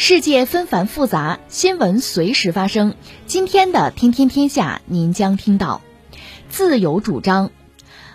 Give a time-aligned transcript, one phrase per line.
[0.00, 2.94] 世界纷繁复杂，新闻随时发生。
[3.26, 5.82] 今天的《天天天下》，您将听到：
[6.48, 7.50] 自由主张，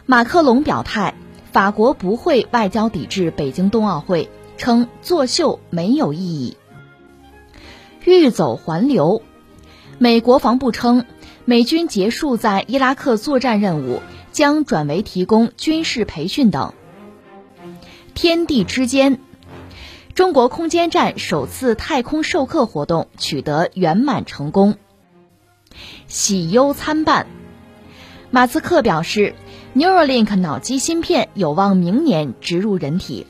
[0.05, 1.13] 马克龙表态，
[1.51, 6.55] 法国不会外交抵制北京冬奥会，称作秀没有意义。
[8.05, 9.21] 欲走还留，
[9.97, 11.05] 美国防部称，
[11.43, 16.73] 美军结束在伊拉克作战任务，将转为提供军事培训等。
[18.13, 19.19] 天地之间，
[20.16, 24.75] 中国空间站首次太空授课活动取得圆满成功。
[26.08, 27.25] 喜忧参半，
[28.30, 29.33] 马斯克表示
[29.75, 33.25] ，Neuralink 脑机芯片有望明年植入人体。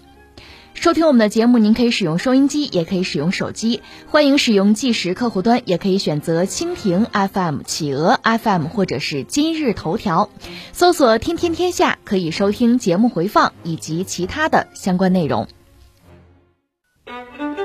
[0.74, 3.82] 收听我们的节目，您可以使用收音机，也可以使用手机。
[4.10, 10.30] 欢迎使用计时客户端，也可以选择蜻蜓 FM、企鹅 FM 或者是今日头条，
[10.74, 15.48] 搜索“天天天下”，可以收听节目回放以及其他的相关内容。
[17.06, 17.63] Thank you.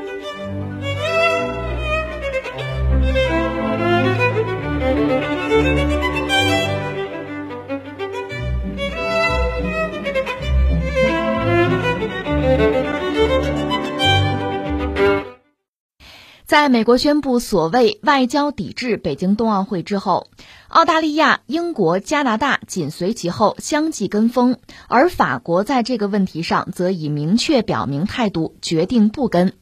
[16.58, 20.26] 在美国宣布所谓外交抵制北京冬奥会之后，
[20.66, 24.56] 澳大利亚、英国、加拿大紧随其后，相继跟风。
[24.88, 29.52] 而法国在这个问题上则已明确表明态度，决定不跟。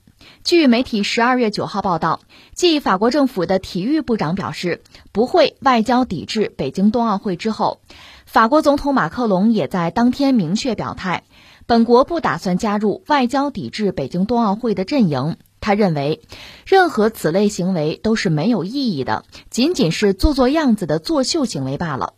[0.43, 2.21] 据媒体十二月九号报道，
[2.55, 4.81] 继法国政府的体育部长表示
[5.13, 7.83] 不会外交抵制北京冬奥会之后，
[8.25, 11.25] 法国总统马克龙也在当天明确表态，
[11.67, 15.37] 本国不打算加入外交抵制北京冬奥会的阵营。
[15.67, 16.21] 他认为，
[16.65, 22.15] 任何此类行为都是没有意义的，仅仅是做做样子的作秀行为罢了。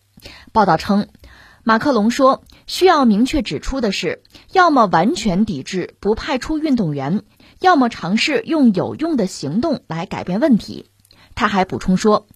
[0.52, 1.08] 报道称，
[1.64, 4.22] 马克龙说，需要明确指出的是，
[4.52, 7.22] 要么完全抵制，不派出运动员，
[7.58, 10.84] 要么尝试用有用的行动来改变问题。
[11.34, 12.26] 他还补充说，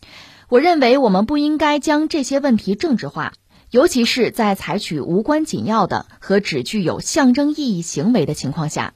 [0.49, 3.35] 我认为我们不应该将这些问题政治化，
[3.71, 8.95] 尤其是在采取无关紧要的和只具有象征意义行为的情况下。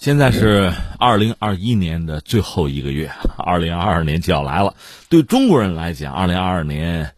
[0.00, 4.74] 现在是二零二一年的最后一个月，二零二二年就要来了。
[5.10, 7.14] 对中国人来讲，二零二二年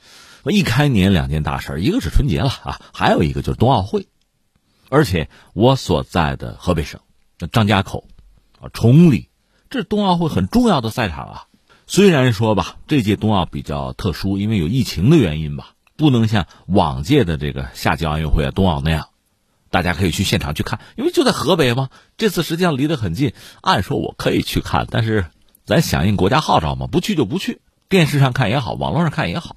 [0.46, 4.08] 一开年两件大事，一个是春节了啊，还有一个就是冬奥会。
[4.88, 6.98] 而且我所在的河北省
[7.52, 8.08] 张家口
[8.72, 9.28] 崇礼，
[9.70, 11.44] 这是冬奥会很重要的赛场啊。
[11.86, 19.06] 虽然说吧，这届冬奥比较特殊，因为有疫情的原因吧，不能像往届的这个夏季奥运会冬奥那样。
[19.72, 21.88] 大家可以去现场去看，因为就在河北嘛。
[22.18, 25.24] 这次实际上离得很近，按说我可以去看，但是
[25.64, 27.62] 咱响应国家号召嘛，不去就不去。
[27.88, 29.56] 电视上看也好，网络上看也好，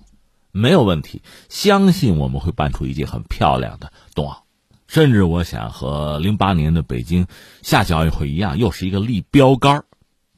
[0.54, 1.22] 没有问题。
[1.50, 4.46] 相信我们会办出一届很漂亮的冬奥，
[4.88, 7.28] 甚至我想和零八年的北京
[7.62, 9.84] 夏季奥运会一样，又是一个立标杆、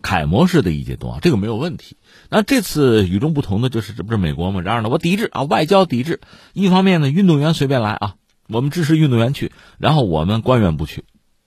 [0.01, 1.97] 楷模式的一届冬奥，这个没有问题。
[2.29, 4.61] 那这次与众不同的就是，这不是美国吗？
[4.61, 6.19] 然而呢，我抵制啊，外交抵制。
[6.53, 8.15] 一方面呢，运动员随便来啊。
[8.50, 11.06] 我们支持运动员去，然后我们官员不去，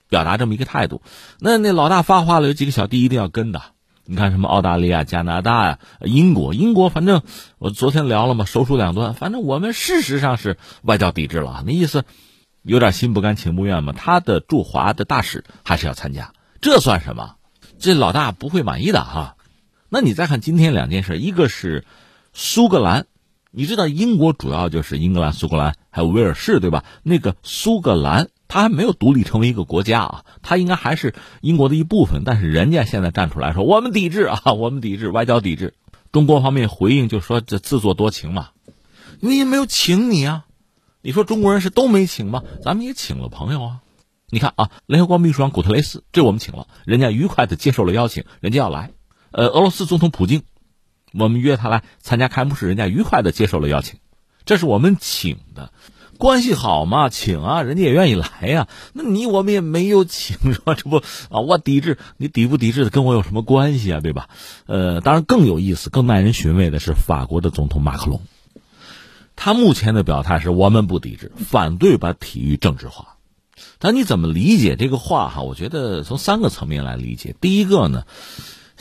[0.09, 1.01] 表达这么一个态度。
[1.39, 3.61] 那那老大发话了，有几个小弟一定要跟的。
[4.03, 7.21] 你看什么澳大利亚、加拿大呀、英国，英国反正
[7.59, 9.13] 我昨天聊了嘛，手数两端。
[9.13, 12.03] 反正我们事实上是外交抵制了，那意思
[12.61, 13.93] 有点心不甘情不愿嘛。
[13.93, 17.35] 他的驻华的大使还是要参加，这算什么？
[17.79, 19.37] 这老大不会满意的哈。
[19.87, 21.85] 那你再看今天两件事，一个是
[22.33, 23.05] 苏格兰。
[23.53, 26.85] 你知道英国主要就是英格兰、苏格兰还有威尔士，对吧？
[27.03, 32.23] 那个苏格兰它还没有独立成为一个国家啊，它应该还是英国的一部分。
[32.25, 35.73] 但是人家现在站出来说，我们抵制啊， 我们抵制外交抵制。
[36.13, 38.51] 中国方面回应就说这自作多情嘛，
[39.19, 40.45] 因为没有请你啊。
[41.01, 42.43] 你说中国人是都没请吗？
[42.63, 43.79] 咱们也请了朋友啊。
[44.29, 48.91] 你看啊，联合国秘书长古特雷斯，这我们请了，人家愉快的接受了邀请，人家要来。
[49.31, 50.43] 呃，俄罗斯总统普京。
[51.13, 53.99] 我们约他来参加开幕式，人家愉快的接受了邀请，
[54.45, 55.71] 这是我们请的，
[56.17, 58.67] 关系好嘛，请啊，人家也愿意来呀。
[58.93, 60.97] 那你我们也没有请，说这不
[61.29, 64.29] 啊，我抵制你抵不抵制的跟我有什么关系啊，对吧？
[64.67, 68.21] 呃，当然更有意思、更耐人寻味的是法国的总统马克龙，
[69.35, 73.17] 他目前的表态是我们不抵制，反对把体育政治化。
[73.79, 75.41] 但你怎么理解这个话哈？
[75.41, 78.05] 我觉得从三个层面来理解，第一个呢。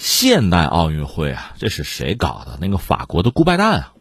[0.01, 2.57] 现代奥运会啊，这是谁搞的？
[2.59, 3.93] 那个法国的顾拜旦啊。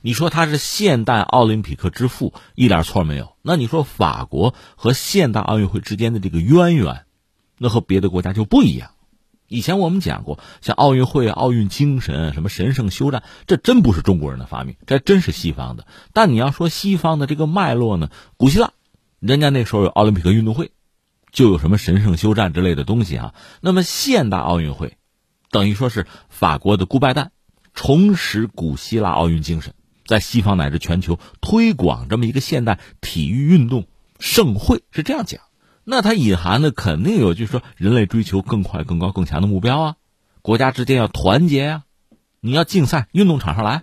[0.00, 3.36] 你说他是现代奥林匹克之父，一点错没有。
[3.42, 7.04] 那你说法国和现代奥运会之间的这个渊源，
[7.58, 8.92] 那和别的国家就不一样。
[9.46, 15.86] 以前我们讲过，像奥运会、奥运精神、什么神圣休战，这真不是中国人的发明，这真是西方的。
[16.14, 18.08] 但你要说西方的这个脉络呢，
[18.38, 18.72] 古希腊，
[19.18, 20.72] 人家那时候有奥林匹克运动会，
[21.30, 23.34] 就有什么神圣休战之类的东西啊。
[23.60, 24.96] 那么现代奥运会，
[25.50, 27.28] 等于说是法国的顾拜旦
[27.74, 29.74] 重拾古希腊奥运精神，
[30.06, 33.86] 在西方乃至全球推广这么一个现代体育运动
[34.18, 35.40] 盛会，是这样讲。
[35.82, 39.96] 那它隐含的肯定有，就是说人类追求更快、更高、更强的目标啊，
[40.42, 41.82] 国家之间要团结呀，
[42.40, 43.82] 你要竞赛，运动场上来，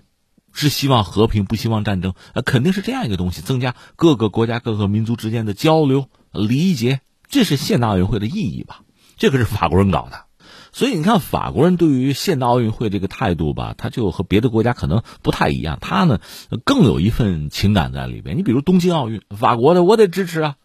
[0.53, 8.83] 是希望和平，不希望战争，啊，肯定是这样一个东西，增加各个国家、各个民族之间的交流、理解，这是现代奥运会的意义吧？
[9.17, 10.26] 这个是法国人搞的，
[10.71, 16.19] 所以你看法国人对于现代奥运会这个态度吧，他就和别的国家可能不太一样，他呢
[16.65, 18.37] 更有一份情感在里边。
[18.37, 20.55] 你比如东京奥运，法国的我得支持啊。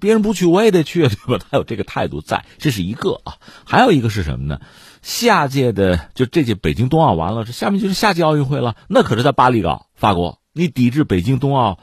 [0.00, 1.46] 别人不去，我也得去，对吧？
[1.48, 3.34] 他有这个态度在，这是一个啊。
[3.64, 4.60] 还有一个是什么呢？
[5.00, 8.74] 下届的就这届北京冬奥完了，这下面就是夏季奥运会了。
[8.88, 11.78] 那可是在巴黎搞，法国，你抵制北京冬奥，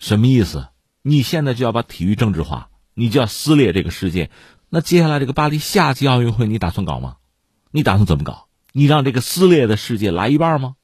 [0.00, 0.66] 什么意思？
[1.02, 4.30] 你现在就要把体育政治化，你就要撕裂这个世界。
[4.74, 7.18] 那接下来这个巴黎夏季奥运会，你打算搞吗？
[7.70, 8.48] 你打算怎么搞？
[8.72, 10.74] 你让这个撕裂的世界来一半吗？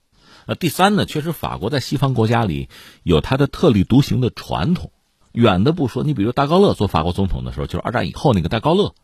[0.47, 2.69] 呃，第三呢，确实法国在西方国家里
[3.03, 4.93] 有它的特立独行的传统。
[5.33, 8.95] 远的不说，你比如戴高乐做法国总统的时候，就是二战以后那个戴高乐，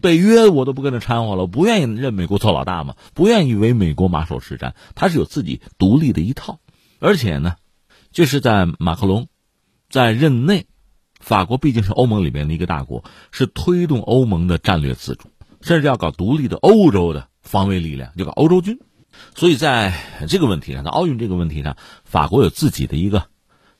[0.00, 6.60] 北约我都不跟着掺和了，不愿意认美国做老大嘛，不愿意为美国马首是瞻，他是有自己独立的一套。
[7.00, 7.56] 而且呢，
[8.12, 9.26] 就是在马克龙
[9.88, 10.66] 在任内，
[11.20, 15.28] 法国毕竟是欧盟里面的一个大国，是推动欧盟的战略自主，
[15.60, 18.80] 甚至要搞独立的欧洲的防卫力量，就搞欧洲军。
[19.36, 19.94] 所以在
[20.28, 23.26] 这个问题上，在奥运这个问题上，法国有自己的一个。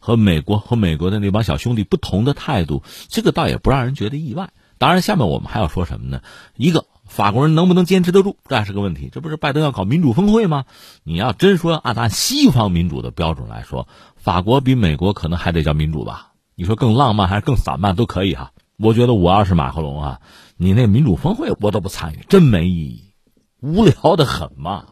[0.02, 4.48] 和美国和美国的那帮小兄弟不同的态度，这个倒也不让人觉得意外。
[4.78, 6.22] 当然，下面我们还要说什么呢？
[6.56, 9.10] 一个法国人能不能坚持得住，这还是个问题。
[9.12, 10.64] 这不是拜登要搞民主峰会吗？
[11.04, 16.29] 你要真说按按西方民主的标准来说，法国比美国可能还得叫民主吧？
[16.60, 18.52] 你说更浪漫还是更散漫都可以哈。
[18.76, 20.20] 我觉得我要是马克龙啊，
[20.58, 23.14] 你那民主峰会我都不参与，真没意义，
[23.62, 24.84] 无聊的很嘛。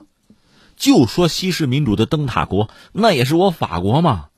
[0.76, 4.28] 就说西式民主的灯塔国，那也是我法国嘛。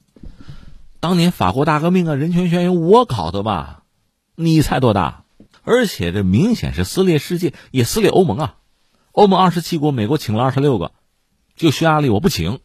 [0.98, 3.84] 当年法国大革命啊，人权宣言我搞的吧？
[4.34, 5.22] 你才多大？
[5.62, 8.56] 而且这明显是撕裂世界，也撕裂欧盟啊！
[9.12, 10.90] 欧盟二十七国，美国请了二十六个，
[11.54, 12.58] 就匈牙利我不请，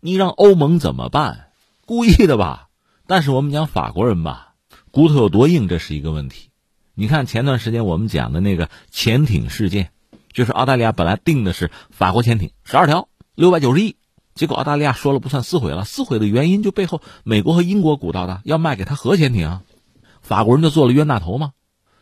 [0.00, 1.50] 你让欧盟怎么办？
[1.86, 2.67] 故意的吧？
[3.08, 4.52] 但是我们讲法国人吧，
[4.90, 6.50] 骨头有多硬，这是一个问题。
[6.92, 9.92] 你看前段时间我们讲的那个潜艇事件，
[10.34, 13.96] 就是澳大利亚本来定的是法国潜艇十二条，六百九十亿。
[14.34, 15.86] 结果澳大利亚说了不算，撕毁了。
[15.86, 19.60] 撕毁的原因就背后美国和英国鼓捣的，要卖给他核潜艇，
[20.20, 21.52] 法国人就做了冤大头嘛。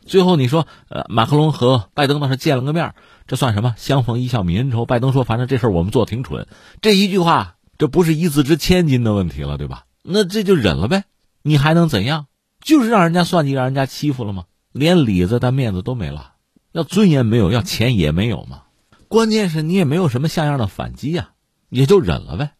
[0.07, 2.97] 最后你说，呃，马克龙和拜登倒是见了个面，
[3.29, 3.75] 这算什么？
[3.77, 4.87] 相逢一笑泯恩仇。
[4.87, 6.49] 拜登说，反正这事儿我们做挺蠢。
[6.83, 9.85] 这一句话，这不是一字值千金的问题了，对吧？
[10.09, 11.05] 那这就忍了呗，
[11.43, 12.27] 你还能怎样？
[12.61, 14.45] 就是让人家算计，让人家欺负了吗？
[14.73, 16.35] 连里子的面子都没了，
[16.73, 18.63] 要尊严没有，要钱也没有嘛。
[19.09, 21.31] 关键是你也没有什么像样的反击呀。
[21.69, 22.53] 也就忍了呗，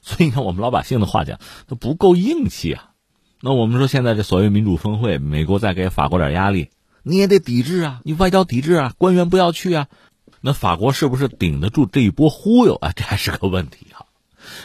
[0.00, 2.90] 所以你看我们老百姓的话讲，他不够硬气啊。
[3.40, 6.70] 那我们说现在这所谓民主峰会，美国再给法国点压力，
[7.02, 9.88] 你也得抵制啊，你外交抵制啊，官员不要去啊。
[10.40, 12.92] 那法国是不是顶得住这一波忽悠啊？
[12.94, 13.88] 这还是个问题。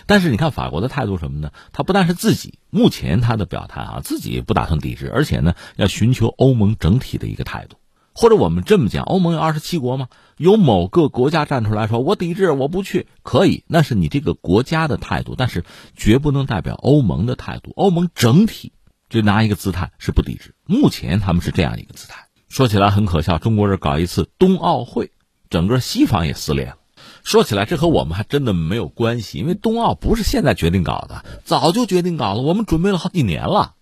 [0.06, 1.52] 但是你看法国的态度什么呢？
[1.72, 7.78] 他不但是自己目前他的表态啊，自己不打算抵制，而且呢要寻求欧盟整体的一个态度。
[8.14, 10.10] 或者我们这么讲，欧盟有二十七国吗？
[10.36, 15.64] 有某个国家站出来说我抵制，我不去，可以，那是你这个国家的态度，但是
[15.96, 17.72] 绝不能代表欧盟的态度。
[17.76, 18.74] 欧盟整体
[19.10, 22.28] 就拿一个姿态是不抵制，目前他们是这样一个姿态。
[22.50, 25.12] 说起来很可笑，中国人搞一次冬奥会，
[25.50, 26.79] 整个西方也撕裂了。
[27.24, 33.76] 说起来，这和我们还真的没有关系，因为冬奥不是现在决定搞的，早就决定搞了，我们准备了好几年了，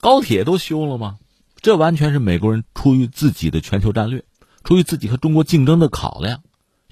[0.00, 1.18] 高铁都修了吗？
[1.60, 4.24] 这完全是美国人出于自己的全球战略，
[4.64, 6.42] 出于自己和中国竞争的考量，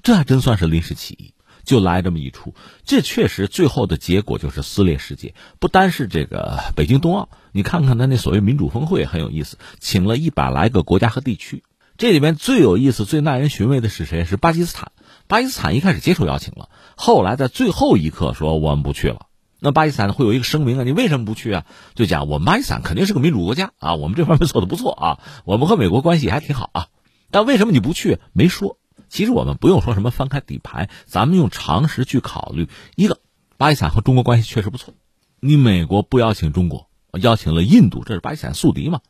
[0.03, 1.33] 这还真算是临时起意，
[1.65, 2.53] 就来这么一出。
[2.85, 5.33] 这确实最后的结果就是撕裂世界。
[5.59, 11.63] 不单是这个北京冬奥，你看看他那所谓民主峰会很有意思，请了一百来个国家和地区。
[11.97, 14.23] 这里面最有意思、最耐人寻味的是谁？
[14.23, 14.91] 是巴基斯坦。
[15.29, 19.27] 巴基斯坦一开始接受邀请了，后来在最后一刻说我们不去了。
[19.59, 21.65] 那巴基斯坦会有一个声明啊，你为什么不去啊？
[21.93, 26.87] 就讲我们巴基斯坦肯定是个民主国家啊，我们这方面做的不错啊，我们和美国关系还挺好啊，
[27.29, 28.17] 但为什么你不去？
[28.33, 32.67] 没说，其实我们不用说什么翻开底牌，咱们用常识去考虑。
[32.95, 33.19] 一个，
[33.57, 34.95] 巴基斯坦和中国关系确实不错，
[35.39, 36.87] 你美国不邀请中国，
[37.21, 39.01] 邀请了印度，这是巴基斯坦宿敌嘛？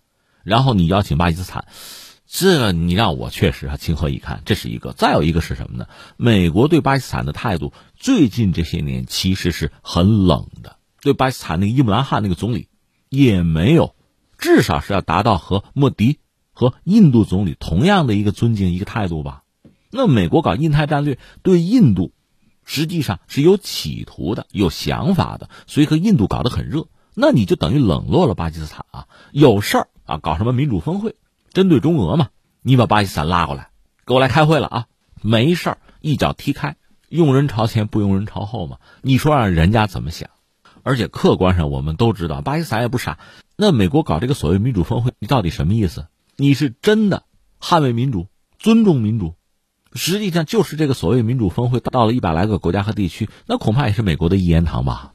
[0.43, 1.65] 然后你邀请巴基斯坦，
[2.31, 4.43] 这你让我确实啊情何以堪。
[4.45, 5.87] 这是一个，再有一个是什么呢？
[6.15, 12.67] 美国对巴基斯坦的态度最近这些年其实是很冷的，对巴基斯坦那个伊姆兰汗那个总理
[13.09, 13.95] 也没有，
[14.37, 16.19] 至少是要达到和莫迪
[16.53, 19.41] 和印度总理同样的一个尊敬一个态度吧。
[19.89, 22.13] 那美国搞印太战略对印度，
[22.63, 26.85] 实际上是有企图的、有想法的，所以和印度搞得很热。
[27.15, 29.07] 那你就等于冷落了巴基斯坦啊！
[29.31, 31.15] 有事儿啊，搞什么民主峰会，
[31.59, 32.29] 针对中俄嘛？
[32.61, 33.71] 你把巴基斯坦拉过来，
[34.05, 34.85] 给我来开会了啊！
[35.21, 36.77] 没事儿，一脚踢开，
[37.09, 38.77] 用人朝前不用人朝后嘛？
[39.01, 40.29] 你说让人家怎么想？
[40.83, 43.19] 而且客观上我们都知道，巴基斯坦也不傻。
[43.57, 46.07] 那美国搞这个所谓民主峰会，你到底什么意思？
[46.37, 47.23] 你是真的
[47.59, 49.35] 捍卫民主、尊重民主？
[49.91, 55.11] 实际上就是这个所谓民主峰会到了一百来个国家和地区，那恐怕也是美国的一言堂吧。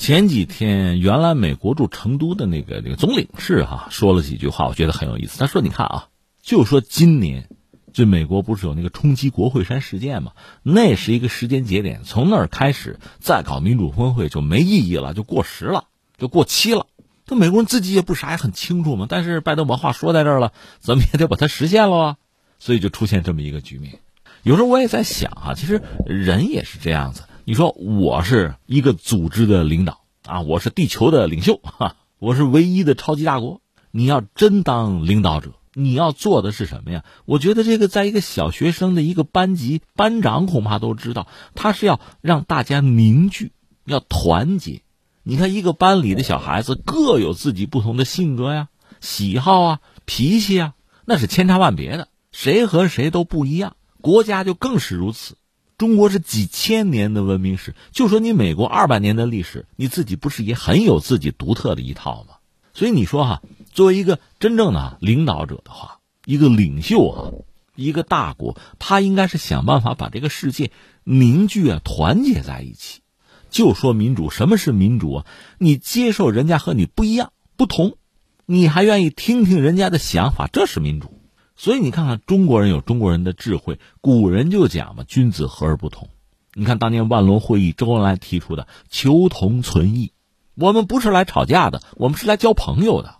[0.00, 5.38] 前几天，原来美国驻成都的那个那个总领事哈说了几句话，我觉得很有意思。
[5.38, 6.08] 他说：“你看啊，
[6.40, 7.50] 就说今年，
[7.92, 10.32] 这美国不是有那个冲击国会山事件嘛？
[10.62, 15.84] 那是一个时间节点，从那儿开始再搞民主峰会就没意义了，就过时了，
[16.16, 16.86] 就过期了。
[17.26, 19.04] 这美国人自己也不傻，也很清楚嘛。
[19.06, 22.16] 但是拜登把话说在这儿了，怎么也得把它实现了啊。”
[22.58, 23.98] 所以就出现这么一个局面，
[24.44, 27.24] 有时候我也在想啊，其实人也是这样子。
[27.50, 33.60] 你说我是一个组织的领导啊，我是地球的领袖哈，我是唯一的超级大国。
[33.90, 37.04] 你要真当领导者，你要做的是什么呀？
[37.24, 41.26] 我觉得这个在一个小学生的一个班级，班长恐怕都知道，
[41.56, 43.50] 他是要让大家凝聚，
[43.84, 44.82] 要团结。
[45.24, 48.68] 你看一个班里的小孩子各有自己不同的性格呀、
[49.00, 52.06] 喜好啊、脾气啊，那是千差万别的。
[52.30, 55.34] 谁和谁都不一样，国家就更是如此。
[55.80, 62.34] 中国是几千年的文明史，就说你美国二百年的历史，你自己不是也很有自己独特的一套吗？
[62.74, 63.40] 所以你说哈，
[63.72, 67.32] 作为一个真正的领导者的话，一个领袖啊，
[67.76, 70.70] 一个大国，他应该是想办法把这个世界
[71.02, 73.00] 凝聚啊，团结在一起。
[73.48, 75.26] 就说民主，什么是民主啊？
[75.56, 77.96] 你接受人家和你不一样、不同，
[78.44, 81.19] 你还愿意听听人家的想法，这是民主。
[81.60, 86.08] 所以你看看中国人有中国人的智慧，古人就讲嘛，君子和而不同。
[86.54, 90.12] 你看当年万隆会议，周恩来提出的求同存异，
[90.54, 93.16] 我们不是来吵架的，我们是来交朋友的。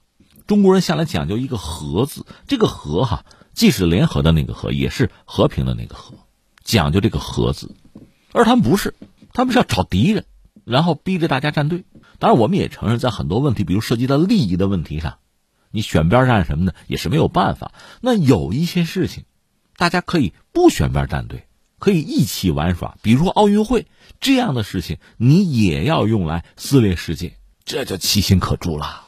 [0.46, 6.14] 中国人向来讲究一个和字，这个和哈，既是联合的那个和，也是和平的那个和，
[6.64, 7.76] 讲究这个和字。
[8.32, 8.94] 而他们不是，
[9.34, 10.24] 他们是要找敌人，
[10.64, 11.84] 然后逼着大家站队。
[12.18, 15.18] 当然，我们也承认，在很多问题，比如涉及到利益的问题上。
[15.70, 17.72] 你选边站什么的也是没有办法。
[18.00, 19.24] 那有一些事情，
[19.76, 21.46] 大家可以不选边站队，
[21.78, 22.96] 可以一起玩耍。
[23.02, 23.86] 比如奥运会
[24.20, 29.04] 这样的事情，你也要用来撕裂世界，这就其心可诛了。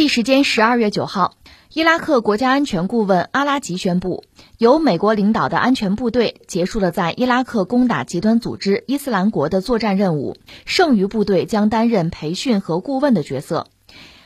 [0.00, 1.34] 地时间十二月九号，
[1.74, 4.24] 伊拉克国家安全顾问阿拉吉宣布，
[4.56, 13.66] 由美国领导的安全部队结束了在伊拉克攻打极端组织伊斯兰国的作战任务，剩余部队将担任培训和顾问的角色。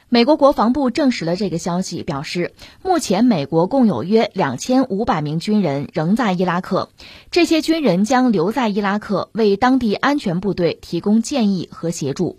[0.08, 6.88] 美国国防部证实了这个消息，表示目前美国共有约两千五百名军人仍在伊拉克，
[7.32, 12.36] 这些军人将留在伊拉克为当地安全部队提供建议和协助。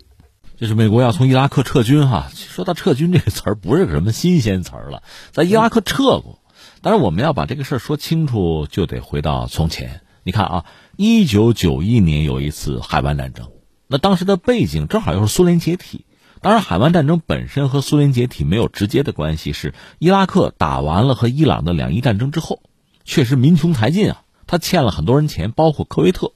[0.56, 6.40] 就是美国要从伊拉克撤军哈，说到撤军这个词儿不是什么新鲜词儿了，在伊拉克撤过。
[6.80, 10.00] 但是，我们要把这个事儿说清楚，就得回到从前。
[10.22, 10.64] 你看啊，
[10.96, 13.50] 一九九一年有一次海湾战争，
[13.86, 16.06] 那当时的背景正好又是苏联解体。
[16.40, 22.62] 当然，海湾战争本身和苏联解体没有直接的关系，是伊拉克打完了和伊朗的两伊战争之后，
[23.04, 26.32] 确实民穷财尽啊，他欠了很多人钱，包括科威特，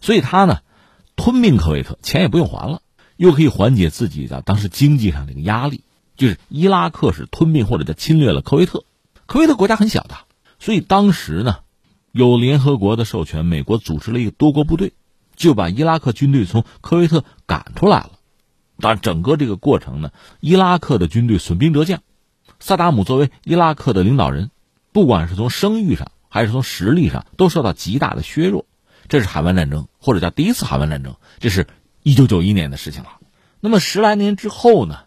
[0.00, 0.60] 所以他呢
[1.16, 2.80] 吞并科威特，钱也不用还了。
[3.16, 5.82] 又可以缓解自己的当时经济上的一个压力，
[6.16, 8.84] 就是伊拉克是吞并或者叫侵略了科威特，
[9.26, 10.16] 科威特国家很小的，
[10.58, 11.58] 所以当时呢，
[12.12, 14.92] 有联合国的授权，美国组织了一个多国部队，
[15.34, 18.12] 就把伊拉克军队从科威特赶出来了。
[18.78, 22.02] 当然，整个这个过程呢，伊拉克的军队损兵折将，
[22.60, 24.50] 萨达姆作为伊拉克的领导人，
[24.92, 28.66] 不管是从声誉上还是从实力上，都受到极大的削弱。
[29.08, 31.66] 这是海湾战争，或者叫第一次海湾战争，这是。
[32.06, 33.08] 一九九一年的事情了，
[33.58, 35.00] 那么十来年之后呢，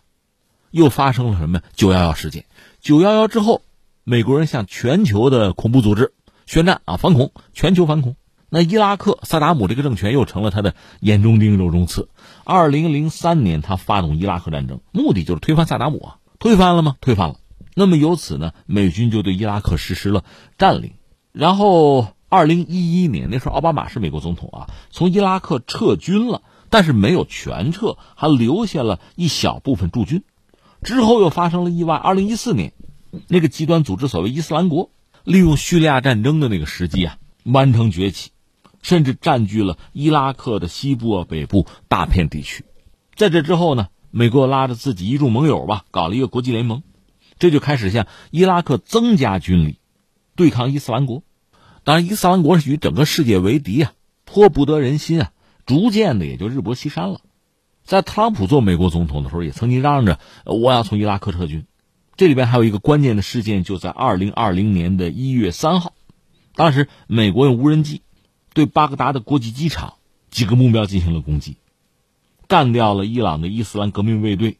[0.70, 1.62] 又发生了什么？
[1.74, 2.44] 九幺幺事件。
[2.82, 3.62] 九幺幺之后，
[4.04, 6.12] 美国人向全球的恐怖组织
[6.46, 8.18] 宣战啊，反恐，全球反恐。
[8.50, 12.10] 那伊拉克萨达姆这个政权又成了他的眼中钉、肉中刺。
[12.44, 16.18] 二零零三年，他发动伊拉克战争，目的就是推翻萨达姆啊。
[16.38, 16.98] 推翻了吗？
[17.00, 17.38] 推翻了。
[17.76, 20.26] 那么由此呢，美军就对伊拉克实施了
[20.58, 20.96] 占领。
[21.32, 30.24] 然后二零一一年，那时候奥巴马是美国总统啊，从伊拉克撤军了，但是没有全撤，还留下了一小部分驻军。
[30.84, 31.96] 之后又发生了意外。
[31.96, 32.74] 二零一四年，
[33.28, 34.92] 那个极端组织所谓伊斯兰国，
[35.24, 38.32] 利用叙利亚战争的那个时机啊，完成崛起。
[38.82, 42.64] 甚至占据了伊拉克的西部啊、北部大片地区。
[43.14, 46.82] 在这之后呢，美国拉着自己一众盟友吧，搞了一个国际联盟，
[47.40, 49.80] 这就开始向伊拉克增加军力，
[50.38, 51.24] 对抗伊斯兰国。
[51.84, 53.92] 当然，伊斯兰国是与整个世界为敌啊，
[54.24, 55.32] 颇不得人心啊，
[55.70, 57.22] 逐渐的也就日薄西山了。
[57.84, 61.68] 在特朗普做美国总统的时候，也曾经嚷着我要从伊拉克撤军。
[62.18, 65.94] 这里边还有一个关键的事件，就在二零二零年的一月三号，
[66.56, 68.02] 当时美国用无人机。
[68.52, 69.94] 对巴格达的国际机场
[70.32, 71.58] 几个目标进行了攻击，
[72.48, 74.58] 干掉了伊朗的伊斯兰革命卫队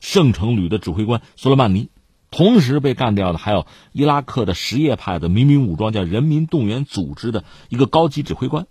[0.00, 1.90] 圣城旅的指挥官苏莱曼尼，
[2.30, 8.66] 同时被干掉的还有伊拉克的什叶派的民兵武装叫人民动员组织的一个高级指挥官。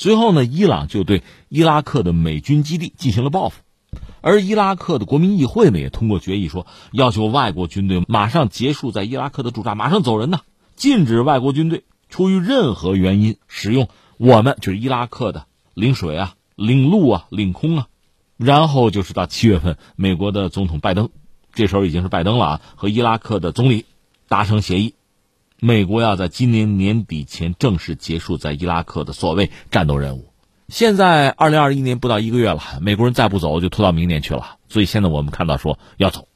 [0.00, 3.60] 随后呢，伊朗就对伊拉克的美军基地进行了报复，
[4.22, 10.40] 而伊拉克的国民议会呢也通过决议说，要求外国军队马上结束在伊拉克的驻扎，马上走人呐，
[10.74, 13.90] 禁止外国军队出于任何原因使用。
[14.16, 17.86] 我们就是伊拉克的领水啊、领路啊、领空啊，
[18.38, 21.10] 然后就是到七月份，美国的总统拜登，
[21.52, 23.84] 这时候已经是拜登了啊，和伊拉克的总理
[24.28, 24.94] 达成协议，
[25.60, 30.32] 美国要在今年年底前正式结束在伊拉克的所谓战斗任务。
[30.68, 36.28] 现在二零二一年不到一个月了，美国人再不走就拖到明年去了，所以现在我们看到说要走，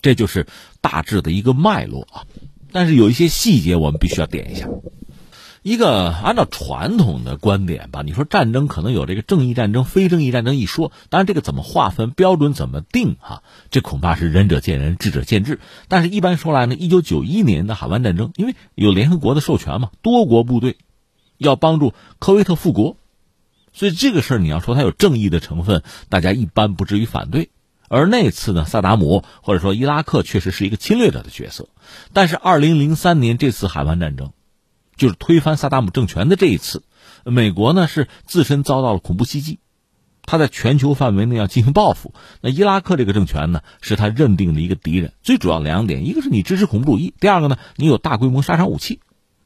[0.00, 0.46] 这就是
[0.80, 2.22] 大致的一个脉络啊。
[2.70, 4.68] 但是有一些细节我们必须要点一下。
[5.68, 13.42] 一个按照传统的观点吧，你说战争可能有这个正义战争、非正义战争一说，当然这个怎么划分标准怎么定啊？
[13.70, 15.60] 这恐怕是仁者见仁，智者见智。
[15.86, 20.78] 但是，一般说来呢，一九九一年的海湾战争，因为有联合国的授权嘛，多国部队
[21.36, 22.96] 要帮助科威特复国，
[23.74, 27.50] 所以这个事儿你要说它有正义的成分，大家一般不至于反对。
[27.88, 31.68] 而那次呢，萨达姆或者说伊拉克确实是一个侵略者的角色，
[32.14, 34.32] 但是二零零三年这次海湾战争。
[34.98, 36.82] 就是推翻萨达姆政权的这一次，
[37.24, 39.60] 美国呢是自身遭到了恐怖袭击，
[40.22, 42.12] 他在全球范围内要进行报复。
[42.42, 45.14] 那伊拉克这个政权呢，是他认定的一个敌人。
[45.22, 49.00] 最主要两点，一个是你支持恐怖主义，第二个呢，你有大规模杀伤武器。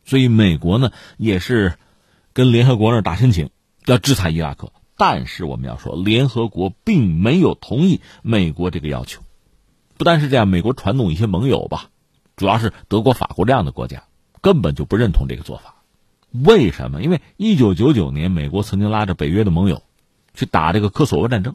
[0.05, 1.75] 所以美国呢也是
[2.33, 3.51] 跟联合国那儿打申请，
[3.87, 4.73] 要制裁伊拉克。
[4.97, 9.21] 但是我们要说，联合国并没有同意美国这个要求。
[9.97, 11.91] 不但是这样，美国传统一些盟友吧，
[12.37, 14.05] 主要是德国、法国这样的国家。
[14.43, 15.77] 根本就不认同这个做法，
[16.31, 17.01] 为什么？
[17.01, 19.83] 因为一九九九年，美国曾经拉着北约的盟友
[20.35, 21.55] 去打这个科索沃战争，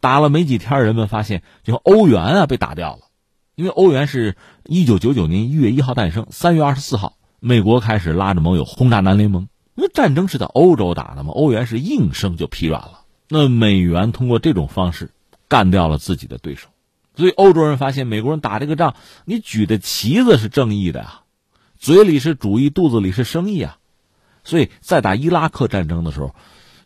[0.00, 3.02] 打了没几天，人们发现，就欧元啊被打掉了，
[3.54, 13.02] 因为欧元是一九九九年一月一号诞生，三月二十四号，美国开始拉着盟友轰炸南联盟，因为战争是在欧洲打的嘛，欧元是应声就疲软了。
[13.28, 15.10] 那美元通过这种方式
[15.48, 16.68] 干掉了自己的对手，
[17.14, 18.94] 所以欧洲人发现，美国人打这个仗，
[19.26, 21.20] 你举的旗子是正义的呀。
[21.86, 23.78] 嘴里是主义，肚子里是生意啊，
[24.42, 26.34] 所以在打伊拉克战争的时候，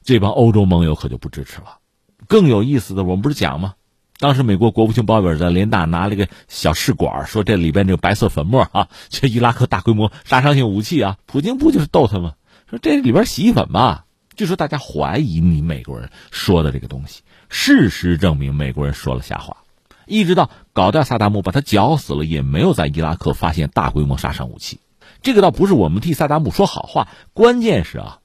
[0.03, 1.79] 这帮欧洲盟友可就不支持了。
[2.27, 3.77] 更有意思的，我们不是讲吗？
[4.19, 11.17] 当时美国国务卿鲍威尔在联大拿了个小试管，说这里边这个白色粉末啊， 这伊拉克大规模杀伤性武器啊。
[11.25, 12.35] 普京不就是逗他吗？
[12.69, 14.05] 说这里边洗衣粉吧，
[14.37, 17.23] 就说大家怀疑你美国人说的这个东西。
[17.49, 19.57] 事实证明，美国人说了瞎话。
[20.05, 24.79] 一直到搞掉萨达姆，把他绞死了，也没有在伊拉克发现大规模杀伤武器。
[25.23, 28.19] 这个倒不是我们替萨达姆说好话，关键是啊，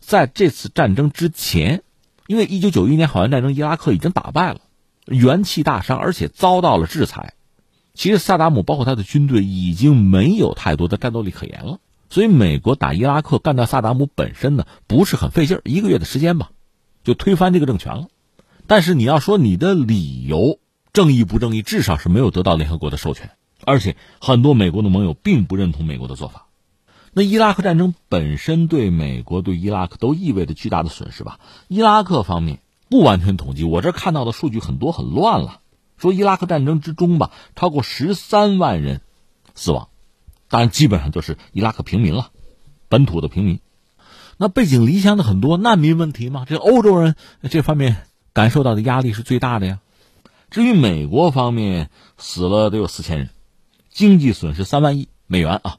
[0.00, 1.82] 在这次战争之前，
[2.26, 4.60] 因为一九九一年海湾战争，伊拉克已经打败了，
[5.06, 7.34] 元气大伤，而且遭到了制裁。
[7.94, 11.78] 其实萨达姆包括他的军队已经没有太多的战斗力可言了。
[12.10, 16.50] 所以美国打伊拉克干掉萨达姆本身呢，不是很费劲儿，一个月的时间吧，
[17.04, 18.08] 就推翻这个政权了。
[18.66, 20.58] 但是你要说你的理由。
[20.94, 23.30] 正义不正义，至少是没有得到联合国的授权，
[23.64, 26.46] 而且很多美国的盟友并不认同美国的做法。
[27.12, 31.38] 那伊拉克战争本身对美国、对伊拉克都意味着巨大的损失吧？
[31.68, 35.60] 伊拉克方面不完全统计，我这看到的数据很多很乱了。
[35.98, 39.02] 说伊拉克战争之中吧，超过十三万人
[39.54, 39.88] 死亡，
[40.48, 42.30] 当然基本上就是伊拉克平民了，
[42.88, 43.60] 本土的平民。
[44.38, 47.14] 那背井离乡的很多难民问题嘛，这欧洲人
[47.50, 49.80] 这方面感受到的压力是最大的呀。
[50.50, 53.30] 至于美国方面，死了得有四千人，
[53.92, 55.76] 经济损失三万亿美元啊。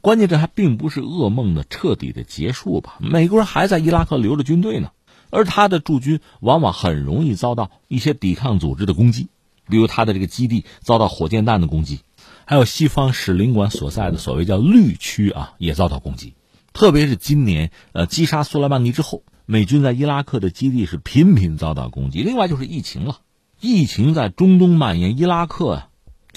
[0.00, 2.98] 关键这还并不是噩梦的彻底的结束吧？
[3.00, 4.92] 美国人还在伊拉克留着军队呢，
[5.30, 9.26] 而他的驻军往往很容易遭到一些抵抗组织的攻击，
[9.68, 11.98] 比如他的这个基地遭到火箭弹的攻击，
[12.44, 16.34] 还有西方使领馆所在的所谓叫绿区啊，也遭到攻击。
[16.72, 22.22] 特别是今年，呃，击杀苏莱曼尼之后，美军在伊拉克的基地是频频遭到攻击。
[22.22, 23.18] 另外就是疫情了，
[23.60, 25.87] 疫情在中东蔓延，伊拉克，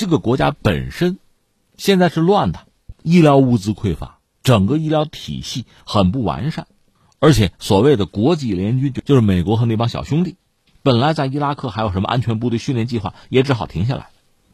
[0.01, 1.19] 这个国家本身
[1.77, 2.61] 现在是乱的。
[3.03, 6.65] 医疗物资匮乏，整个医疗体系很不完善，
[7.19, 10.37] 而且所谓的国际联军就是美国和那帮小兄弟，
[10.81, 14.07] 本来在伊拉克还有什么安全部队训练计划，也只好停下来。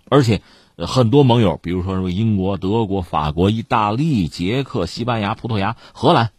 [0.10, 0.42] 而且
[0.78, 6.32] 很多盟友，比如说什么英国、德国、法国、意大利、捷克、西班牙、葡萄牙、荷兰，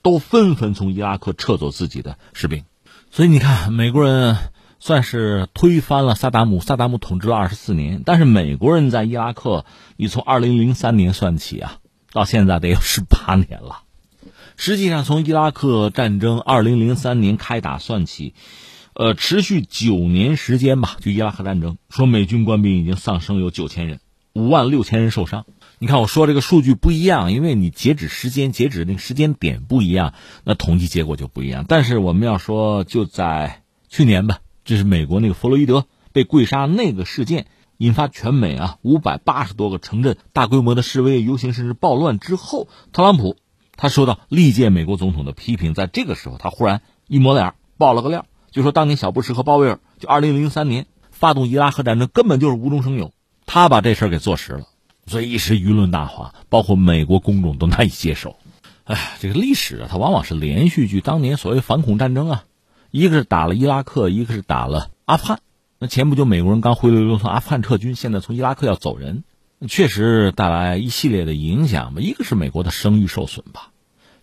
[0.00, 2.64] 都纷纷从伊拉克撤走自己的士兵。
[3.10, 4.38] 所以你看，美国人
[4.84, 9.64] 算是推翻了萨达姆，萨达姆统治了二十四年，但是美国人在伊拉克。
[9.96, 11.78] 你从二零零三年算起啊，
[12.12, 13.78] 到现在得有十八年了。
[14.58, 18.34] 实际上，从伊拉克战争二零零三年开打算起，
[18.92, 20.98] 呃，持续九年时间吧。
[21.00, 24.00] 就伊拉克战争，说美军官兵已经丧生有九千人，
[24.34, 25.46] 五万六千人受伤。
[25.78, 30.12] 你看我说这个数据不一样，因为你截止时间、截止那个时间点不一样，
[30.44, 31.64] 那统计结果就不一样。
[31.66, 37.46] 但是我们要说，就在去年吧，这是美国那个弗洛伊德被跪杀那个事件。
[37.78, 43.36] 引发全美啊五百八十多个城镇大规模的示威游行甚至暴乱之后，特朗普
[43.76, 53.12] 他受到历届美国总统的批评，在这个时候他忽然一抹脸爆了个料，就说当年小布什和鲍威尔就二零零三年发动伊拉克战争根本就是无中生有，
[53.44, 54.68] 他把这事儿给坐实了，
[55.06, 58.36] 所以一时舆论大哗，包括美国公众都难以接受。
[58.84, 62.44] 哎，这个历史啊，它往往是连续剧，当年所谓反恐战争啊，
[62.96, 65.40] 一个是打了伊拉克，一个是打了阿富汗。
[65.80, 69.24] 那前不久美国人刚灰溜溜从阿富汗撤军，现在从伊拉克要走人，
[69.66, 72.00] 确实带来一系列的影响吧。
[72.00, 73.72] 一个是美国的声誉受损吧，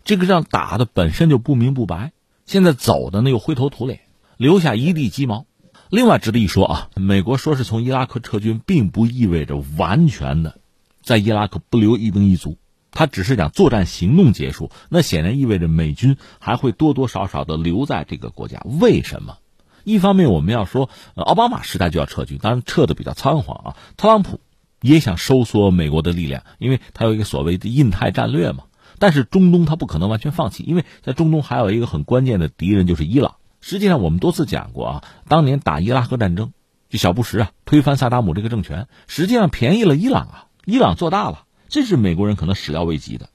[0.06, 2.14] 这个仗打的本身就不明不白，
[2.46, 4.00] 现在走的呢又灰头土脸，
[4.38, 5.46] 留下一地鸡毛。
[5.90, 10.60] 另外值得一说啊，美国说是从伊拉克撤军，并不意味着完全的
[11.04, 12.56] 在伊拉克不留一兵一卒，
[12.92, 14.70] 他只是讲作战行动结束。
[14.90, 18.62] 那显然意味着美军还会多多少少的留在这个国家。
[18.80, 19.38] 为什么？
[19.84, 23.78] 一方面，我们要说，奥巴马时代就要撤军，当然撤的比较仓皇啊。
[23.98, 24.40] 特朗普
[24.80, 28.66] 也想收缩美国的力量，因为他有一个所谓的印太战略嘛。
[29.00, 33.38] 但是中东他不可能完全放弃，因为在中东还有一个很关键的敌人就是伊朗。
[33.60, 36.52] 实际上，我们多次讲过啊，当年打伊拉克战争，
[36.90, 43.30] 就小布什啊推翻萨达姆这个政权，实际上便宜了伊朗啊，伊朗做大了，这是美国人可能始料未及的。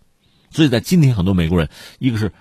[0.50, 2.32] 所以在今天，很多美国人一个是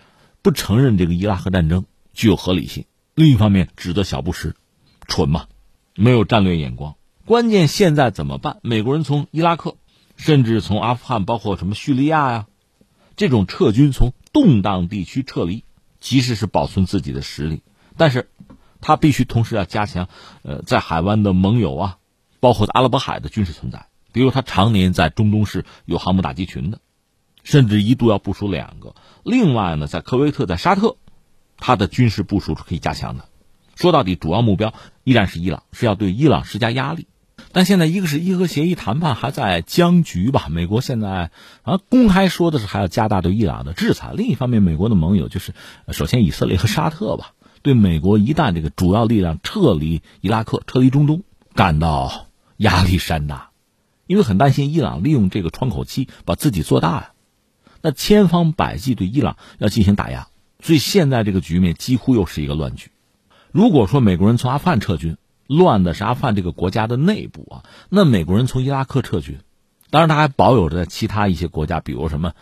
[0.43, 2.86] 不承认这个伊拉克战争具有合理性。
[3.15, 4.53] 另一方面，指责小布什
[5.08, 5.47] 蠢嘛，
[5.95, 6.95] 没有战略眼光。
[7.25, 8.60] 关键现在怎么办？
[8.62, 9.77] 美国人从伊拉克，
[10.17, 12.47] 甚至从阿富汗，包括什么叙利亚呀，
[13.15, 15.63] 这种撤军从动荡地区撤离，
[16.01, 17.63] 其实是保存自己的实力。
[17.95, 18.29] 但是，
[18.81, 20.10] 他必须同时要加强，
[20.43, 21.97] 呃，在海湾的盟友啊，
[22.41, 23.88] 包括阿拉伯海的军事存在。
[24.15, 26.80] 比如，他常年在中东是有航母打击群的，
[27.43, 28.95] 甚至一度要部署两个。
[29.25, 30.95] 另外呢，在科威特，在沙特。
[31.58, 33.25] 他的军事部署是可以加强的，
[33.75, 34.73] 说到底，主要目标
[35.04, 37.08] 依然是伊朗，是要对伊朗施加压力。
[37.51, 40.47] 但现在一个是伊核协议谈判还在僵局吧？
[40.49, 41.32] 美国现在
[41.63, 44.13] 啊公开说的是还要加大对伊朗的制裁。
[44.15, 45.54] 另一方面，美国的盟友就是
[45.89, 51.23] 首先以色列和沙特吧，对美国一旦这个主要力量撤离伊拉克、撤离中东，
[51.54, 53.51] 感到压力山大，
[54.08, 57.12] 因为很担心伊朗利用这个窗口期把自己做大呀。
[57.82, 60.28] 那千方百计对伊朗要进行打压。
[60.62, 62.89] 所以现在这个局面几乎又是一个乱局。
[63.52, 69.38] 如果说美国人从阿富汗撤军，乱的是阿富汗这个国家的内部啊，那美国人从伊拉克撤军，
[69.91, 72.34] 当然他还保有着其他一些国家，比如什么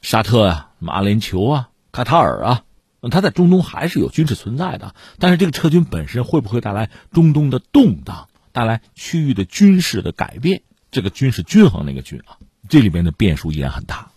[0.00, 2.62] 沙特啊、什么阿联酋啊、卡塔尔啊，
[3.10, 4.94] 他在中东还是有军事存在的。
[5.18, 10.62] 但是这个撤军本身会不会带来中东的动荡，带来区域的军事的改变？
[10.96, 12.38] 这个军是均衡那个军啊，
[12.70, 14.08] 这里边的变数依然很大。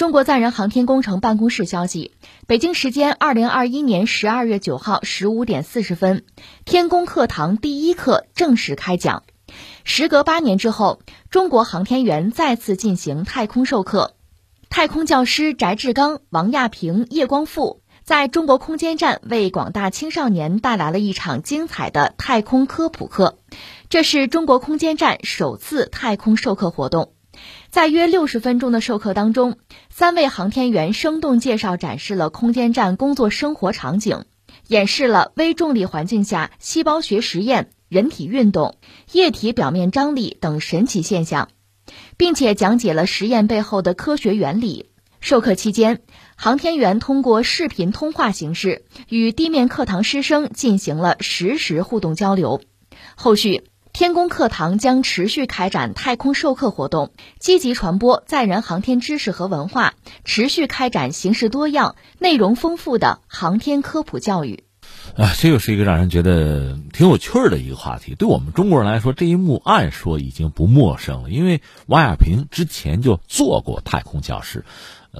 [0.00, 2.12] 中国载人航天工程办公室消息，
[2.46, 6.24] 北京时间二零二一年十二月九号十五点四十分，
[6.64, 9.24] 天宫课堂第一课正式开讲。
[9.84, 14.14] 时隔八年之后，中国航天员再次进行太空授课。
[14.70, 23.36] 太空教师翟志刚、王亚平、叶光富在中国空间站为广大青少年带来了一场精彩的太空科普课。
[23.90, 27.12] 这是中国空间站首次太空授课活动。
[27.70, 29.56] 在约六十分钟的授课当中，
[29.90, 34.24] 三位航天员生动介绍展示了空间站工作生活场景，
[34.66, 37.70] 演示了微重力环境下细胞学实验。
[37.88, 38.76] 人体运动、
[39.10, 41.48] 液体表面张力等神奇现象，
[42.16, 44.86] 并且讲解了实验背后的科学原理。
[45.20, 46.00] 授课期间，
[46.36, 52.60] 航天员通过视频通话形式与地面课堂师生进行了实时互动交流。
[53.16, 64.64] 后续，天宫课堂将持续开展太空授课活动，积极传播载人航天知识和文化，持续开展形式多样、内容丰富的航天科普教育。
[65.16, 68.14] 啊，这又是一个让人觉得挺有趣儿的一个话题。
[68.14, 74.64] 对我们中国人来说，这一幕按说已经不陌生了，因为王亚平之前就做过太空教师。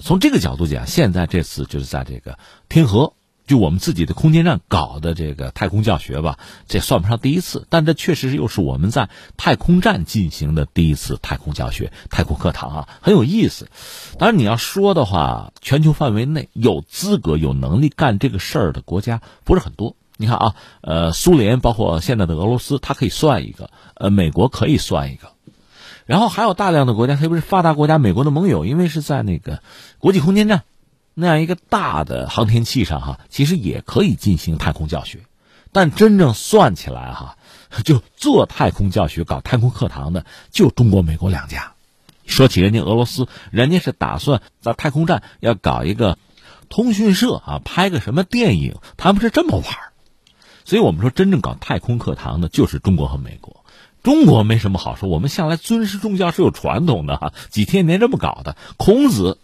[0.01, 3.15] 从这个角度讲，现在这次就是在这个天河。
[3.51, 13.69] 就我们自己的空间站搞的这个太空教学吧，这算不上第一次，但这确实又是我们在太空站进行的第一次太空教学、太空课堂啊，很有意思。
[14.21, 19.97] 当然你要说的话，全球范围内有资格、有能力干这个事儿的国家不是很多。
[20.17, 25.33] 你看啊，呃，苏联包括现在的俄罗斯，它可以算一个；呃，美国可以算一个，
[26.07, 29.61] 然后还有大量的国家，特别是发达国家，美国的盟友，因为是在那个
[29.99, 30.63] 国际空间站。
[31.15, 35.21] 那样一个大的航天器上哈，其实也可以进行太空教学，
[35.73, 37.37] 但真正算起来哈，
[37.85, 41.73] 就做太空教学、搞太空课堂的就中国、美国两家。
[42.27, 46.17] 说起人家俄罗斯，人家是打算在太空站要搞一个
[46.69, 49.65] 通讯社啊，拍个什么电影，他们是这么玩
[50.65, 53.65] 所以我们说，真正搞太空课堂的就是中国和美国。
[54.05, 58.57] 中国没什么好说，我们向来尊师重教是有传统的哈，几千年这么搞的。
[58.77, 59.39] 孔子。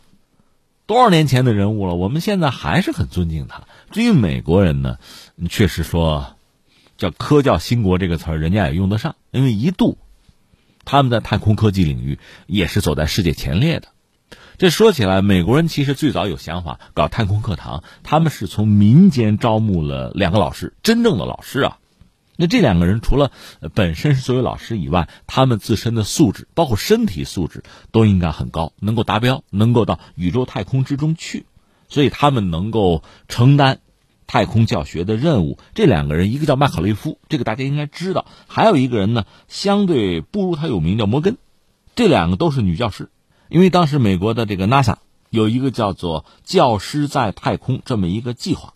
[0.87, 1.95] 多少年前的人物了？
[1.97, 3.65] 我们现在还是很尊敬他。
[3.91, 4.99] 至于美国人呢，
[5.49, 6.37] 确实说
[6.97, 9.99] 叫“科教兴国”这个词儿，人家也用得上，因为一度
[10.85, 13.89] 他们在太空科技领域也是走在世界前列的。
[14.59, 21.79] 这说起来，美国人其实最早有想法搞太空课堂，他们是从民间招募了两个老师，真正的老师啊。
[22.37, 23.33] 那这两个人除了
[23.75, 31.47] 本身是作为老师以外，他们自身的素质，包括身体素质，都应该很高，能够达标，能够到宇宙太空之中去，
[31.89, 33.81] 所以他们能够承担
[34.27, 35.59] 太空教学的任务。
[35.75, 41.39] 这两个人，一个叫麦考利夫，这个大家应该知道；还有一个人呢，相对不如他有名，叫摩根。
[41.95, 43.09] 这两个都是女教师，
[43.49, 44.97] 因为当时美国的这个 NASA
[45.31, 48.75] 有一个叫做“教师在太空”这么一个计划。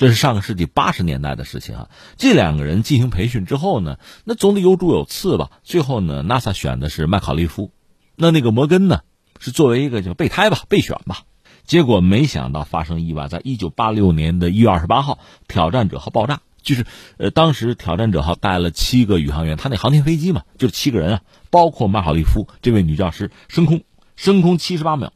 [0.00, 1.90] 这是上个世纪八十年代的事情啊！
[2.16, 5.50] 这两个人进行培训之后呢，那总得有主有次吧。
[5.62, 7.70] 最后呢，NASA 选的是麦考利夫，
[8.16, 9.02] 那那个摩根呢，
[9.40, 11.24] 是作为一个叫备胎吧，备选吧。
[11.66, 16.40] 结果没想到发生意外，在一九八六年的一月二十八号，挑战者号爆炸。
[16.62, 16.86] 就是
[17.18, 23.82] 呃，当时挑战者号带了七个宇航员，他那航天飞机嘛，就是七个人啊，包括麦考利夫这位女教师，升空，
[24.16, 25.12] 升空七十八秒，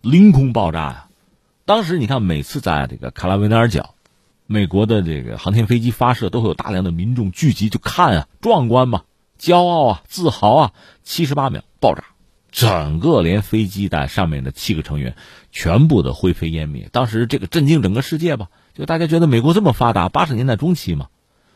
[0.00, 1.08] 凌空爆炸呀！
[1.66, 3.93] 当时你看，每次在这个卡拉维纳尔角。
[4.46, 9.04] 美国的这个航天飞机发射都会有大量的民众聚集，就看啊，壮观嘛，
[9.38, 10.72] 骄傲啊，自豪啊。
[11.02, 12.04] 七十八秒爆炸，
[12.52, 15.16] 整个连飞机带上面的七个成员
[15.50, 16.88] 全部的灰飞烟灭。
[16.92, 21.08] 当时这个震惊整个世界吧，就大家觉得美国这么发达，八十年代中期嘛，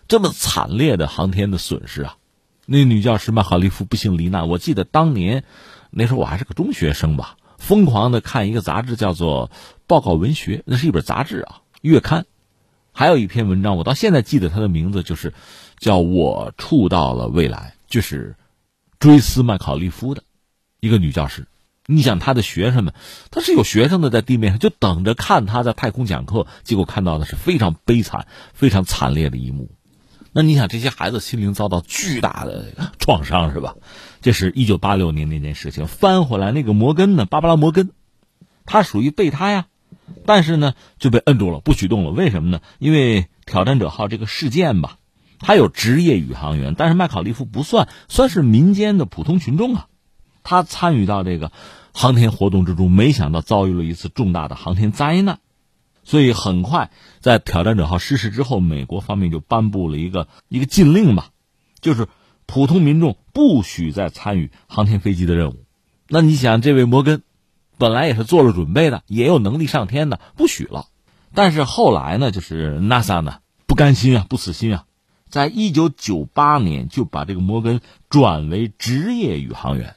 [0.07, 2.17] 这么惨烈的航天的损失啊。
[2.65, 5.45] 那女教师曼哈利夫不幸罹难，我记得当年
[5.91, 9.49] 那时候我还是个中学生吧，疯狂的看一个杂志叫做
[9.87, 12.27] 《报告文学》，那是一本杂志啊，月刊。
[12.99, 15.33] 还有一篇文章，我到现在记得它的名字，就是
[15.79, 18.35] 叫我触到了未来，就是
[18.99, 20.25] 追思麦考利夫的
[20.81, 21.47] 一个女教师。
[21.87, 22.93] 你想，她的学生们，
[23.31, 29.71] 她是有学生的在地面上就等着看她在太空讲课，结果看到的是非常悲惨、非常惨烈的一幕。
[30.35, 32.67] 那你想，这些孩子心灵遭到巨大的
[32.99, 33.77] 创伤，是吧？
[34.23, 35.87] 这是一九八六年那件事情。
[35.87, 37.27] 翻回来，那个摩根呢？
[37.27, 37.93] 芭芭拉·摩根，
[38.67, 39.67] 他属于备胎呀。
[40.27, 42.11] 但是呢，就被摁住了，不许动了。
[42.11, 42.61] 为什么呢？
[42.79, 44.99] 因为挑战者号这个事件吧，
[45.39, 49.87] 他有职业宇航员，但是麦考利夫不算，算是民间的普通群众啊。
[50.43, 51.53] 他参与到这个
[51.93, 55.39] 航天活动之中，没想到遭遇了一次重大的航天灾难，
[56.05, 56.91] 所以很快
[57.21, 61.31] 在挑战者号失事之后，美国方面就颁布了一个一个禁令吧，
[61.81, 62.07] 就是
[62.47, 65.65] 普通民众不许再参与航天飞机的任务。
[66.09, 67.23] 那你想，这位摩根。
[67.79, 70.87] 本来也是做了准备的，也有能力上天的，不许了。
[71.33, 74.85] 但是后来呢，就是 NASA 呢不甘心啊，不死心啊，
[75.29, 79.97] 在一九九八年就把这个摩根转为职业宇航员，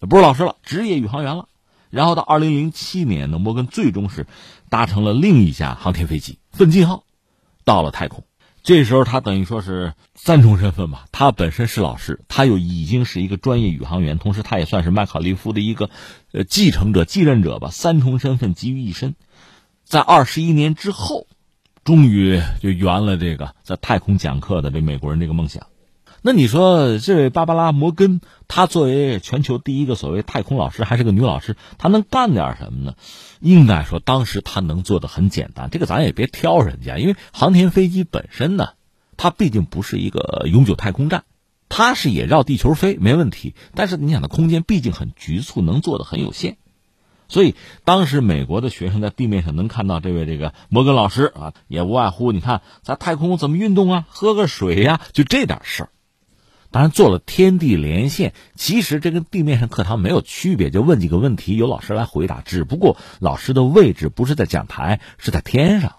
[0.00, 1.48] 不是老师了，职业宇航员了。
[1.88, 4.26] 然后到二零零七年呢，摩根最终是
[4.68, 7.04] 搭乘了另一架航天飞机“奋进号”，
[7.64, 8.24] 到了太空。
[8.62, 15.90] 这时候他等于说是三重身份吧，他本身是老师，他又已经是一个专业宇航员，同时他也算是麦考利夫的一个
[16.32, 19.16] 呃继承者、继任者吧，三重身份集于一身。
[19.84, 21.26] 在二十一年之后，
[21.82, 25.66] 终于就圆了这个在太空讲课的这美国人这个梦想。
[26.24, 32.94] 那你说，这位芭芭拉·摩根，她作为全球第一个所谓太空老师，还是个女老师，她能干点什么呢？
[33.40, 35.68] 应该说，当时她能做的很简单。
[35.68, 38.68] 这个咱也别挑人家，因为航天飞机本身呢，
[39.16, 41.24] 它毕竟不是一个永久太空站，
[41.68, 43.56] 它是也绕地球飞没问题。
[43.74, 46.56] 但是你想，的空间毕竟很局促，能做的很有限。
[47.26, 55.88] 所以当时美国的学生在地面上能看到这位这个摩根老师啊，也无外乎你看在太空怎么运动啊，喝个水呀，就这点事儿。
[56.72, 62.40] 当然做了天地连线，其实这跟地面上课堂没有区别，就问几个问题，由老师来回答。
[62.40, 65.96] 只不过老师的位置不是在讲台，是在天上。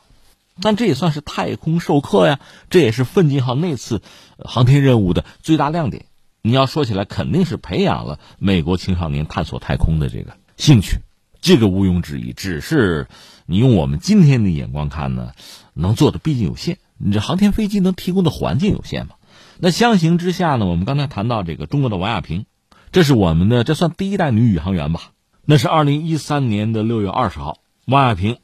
[0.61, 4.01] 但这也算是太空授课呀，这也是奋进号那次
[4.37, 6.05] 航天任务的最大亮点。
[6.41, 10.97] 你要说起来，肯定是培养了美国青少年探索太空的这个兴趣，
[11.39, 12.33] 这个毋庸置疑。
[12.33, 13.07] 只是
[13.45, 15.31] 你用我们今天的眼光看呢，
[15.73, 16.79] 能做的毕竟有限。
[16.97, 19.15] 你这航天飞机能提供的环境有限嘛？
[19.63, 20.65] 那相形之下呢？
[20.65, 22.45] 我们刚才谈到这个中国的王亚平，
[22.91, 25.13] 这是我们的这算第一代女宇航员吧？
[25.45, 28.39] 那是二零一三年的六月二十号，王亚平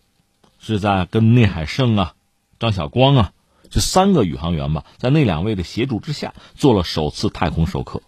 [0.60, 2.14] 是在跟聂海胜啊、
[2.58, 3.34] 张晓光啊
[3.70, 8.02] 这三个宇航员吧，在那两位的协助之下，做了首次太空授课。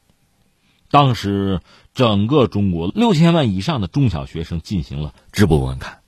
[0.89, 1.59] 当时
[1.93, 5.99] 整个中国六千万以上的中小学生进行了直播观看，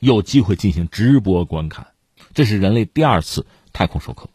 [0.00, 1.86] 有机会进行直播观看，
[2.34, 4.28] 这是人类第二次太空授课。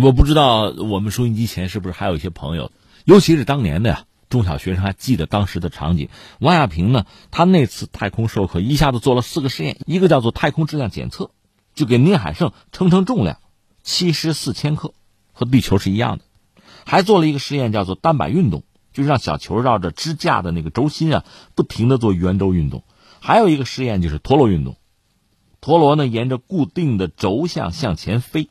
[0.00, 2.70] 我不知道我们收音机前是不是还有一些朋友，
[3.04, 6.08] 尤其是当年的呀，中小学生还记得当时的场景。
[6.38, 11.32] 王亚平呢，他那次太空授课一下子做了四个实验，一个叫做太空质量检测，
[11.74, 13.38] 就给聂海胜称称重量，
[13.82, 14.92] 七十四千克，
[15.32, 16.24] 和地球是一样的。
[16.84, 21.24] 还做了一个实验，叫做单摆运动，就是让小球绕着支架的那个轴心啊，
[21.56, 22.84] 不停的做圆周运动。
[23.18, 24.76] 还有一个实验就是陀螺运动，
[25.60, 28.48] 陀螺呢沿着固定的轴向向前飞。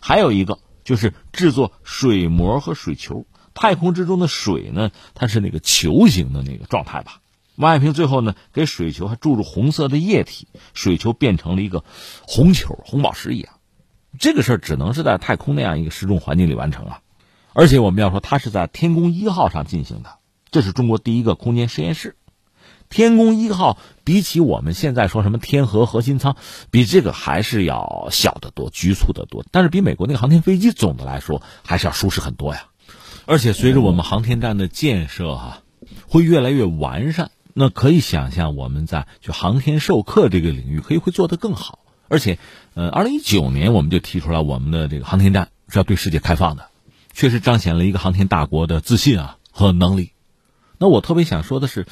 [0.00, 0.58] 还有一个。
[0.90, 3.24] 就是制作水膜和水球，
[3.54, 7.20] 太空之中的水呢，它是那个球形的那个状态吧。
[7.54, 11.84] 王爱萍最后呢，给水球还注入红色的液体，水球变成了一个
[12.22, 13.52] 红球，红宝石一样。
[14.18, 17.02] 这个事儿只能是在太空那样一个失重环境里完成啊。
[17.52, 20.18] 而且我们要说，它是在天宫一号上进行的，
[20.50, 22.16] 这是中国第一个空间实验室。
[22.90, 26.36] 天宫一号比起我们现在说什么天河核心舱，
[26.70, 29.44] 比这个还是要小得多、局促得多。
[29.52, 32.66] 但是比美国那个航天飞机总的来说还是要舒适很多呀。
[33.26, 35.62] 而且随着我们航天站的建设哈，
[36.08, 41.78] 会越来越完善，那可以想象我们在就航天授课这个领域可以会做得更好。
[42.08, 42.40] 而且，
[42.74, 46.70] 呃，二零一九年我们就提出来我们的这个航天站是要对世界开放的，
[47.12, 50.10] 确实彰显了一个航天大国的自信啊和能力。
[50.82, 51.86] 那我特别想说的是，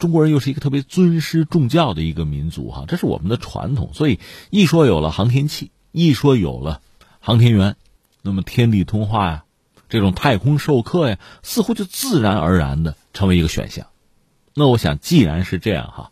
[0.00, 3.92] 中国人又是一个特别尊师重教的一个民族哈，这是我们的传统。
[3.94, 4.18] 所以
[4.50, 6.80] 一说有了航天器，一说有了
[7.20, 7.76] 航天员，
[8.20, 9.44] 那么天地通话呀，
[9.88, 13.86] 这种太空授课呀，似乎就自然而然的成为一个选项。
[14.54, 16.10] 那我想，既然是这样哈，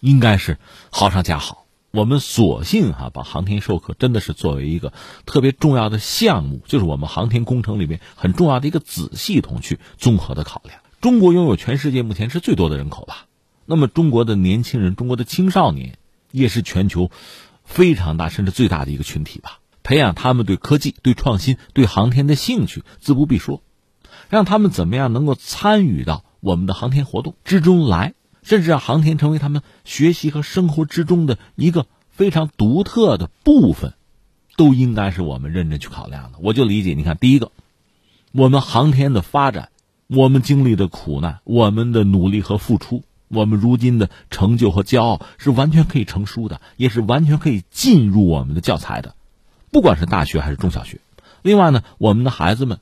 [0.00, 0.58] 应该是
[0.90, 1.64] 好上加好。
[1.92, 4.92] 我们索性哈，把航天授课真的是作为一个
[5.24, 10.78] 特别重要的项目，就是我们航天工程里面很重要的一个子系统去综合的考量。
[11.04, 13.26] 中国拥有全世界目前是最多的人口吧？
[13.66, 15.98] 那么中国的年轻人、中国的青少年
[16.30, 17.10] 也是全球
[17.62, 19.58] 非常大甚至最大的一个群体吧？
[19.82, 23.60] 培养他们对科技、对创新、对航天的兴趣，自不必说。
[24.30, 33.92] 让他们怎么样能够参与到我们的航天活动之中来，甚至让航天成为他们学习和生活之中的一个非常独特的部分，
[34.56, 36.38] 都应该是我们认真去考量的。
[36.40, 37.52] 我就理解，你看，第一个，
[38.32, 39.68] 我们航天的发展。
[40.06, 49.14] 我们经历的苦难，我们的努力和付出，我们如今的成就和骄傲，是完全可以成书的，也是完全可以进入我们的教材的，
[49.70, 51.00] 不管是大学还是中小学。
[51.42, 52.80] 另外呢，我们的孩子们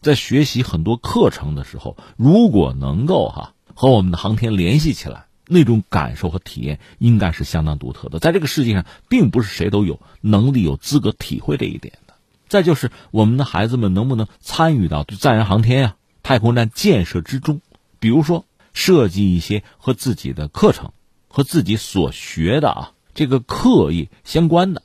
[0.00, 8.18] 在学习很多课程的时候，如果能够哈和我们的航天联系起来，那种感受和体验应该是相当独特的。
[8.18, 12.14] 在这个世界上，并不是谁都有能力、有资格体会这一点的。
[12.48, 15.96] 再就是我们的孩子们能不能参与到载人航天呀？
[16.24, 17.60] 太空站建设之中，
[18.00, 20.90] 比如说设计一些和自己的课程、
[21.28, 24.82] 和自己所学的啊这个课业相关的，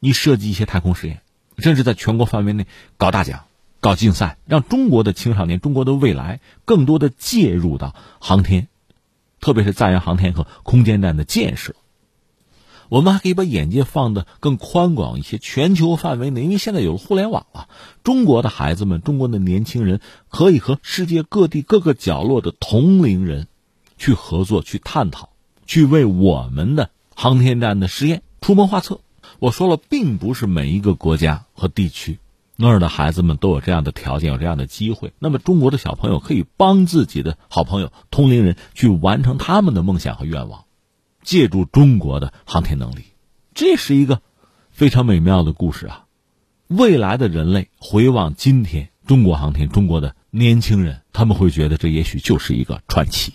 [0.00, 1.22] 你设计一些太空实验，
[1.58, 2.66] 甚至在全国范围内
[2.98, 3.44] 搞大奖、
[3.78, 8.66] 搞竞赛，让中国的青少年、中国的未来更多的介入到航天
[9.40, 11.76] 特别是载人航天和空间站的建设。
[12.90, 17.68] 我们还可以把眼界放得更宽广一些，全球范围内，因为现在有了互联网了，
[18.02, 23.46] 中国的孩子们、中国的年轻人可以和世界各地各个角落的同龄人
[23.96, 25.30] 去合作、去探讨、
[25.66, 29.00] 去为我们的航天站的实验出谋划策。
[29.38, 32.18] 我说了，并不是每一个国家和地区
[32.56, 35.12] 那儿的孩子们都有这样的条件、有这样的机会。
[35.20, 40.64] 那么，中国的小朋友可以帮自己的好朋友、同龄人去完成他们的梦想和愿望。
[41.22, 43.04] 借助中国的航天能力，
[43.54, 44.22] 这是一个
[44.70, 46.06] 非常美妙的故事啊！
[46.68, 53.34] 未来的人类回望今天中国航天，中国的年轻人，他们会觉得这也许就是一个传奇。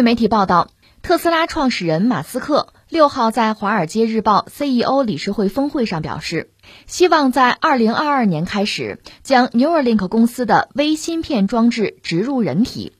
[0.00, 0.68] 据媒体报道，
[1.02, 6.48] 特斯拉创始人马斯克六号在《华尔街日报》CEO 理事会峰会上表示，
[6.86, 12.94] 希望在二零二二年开始将 Neuralink 公司的微芯片装置植入人体。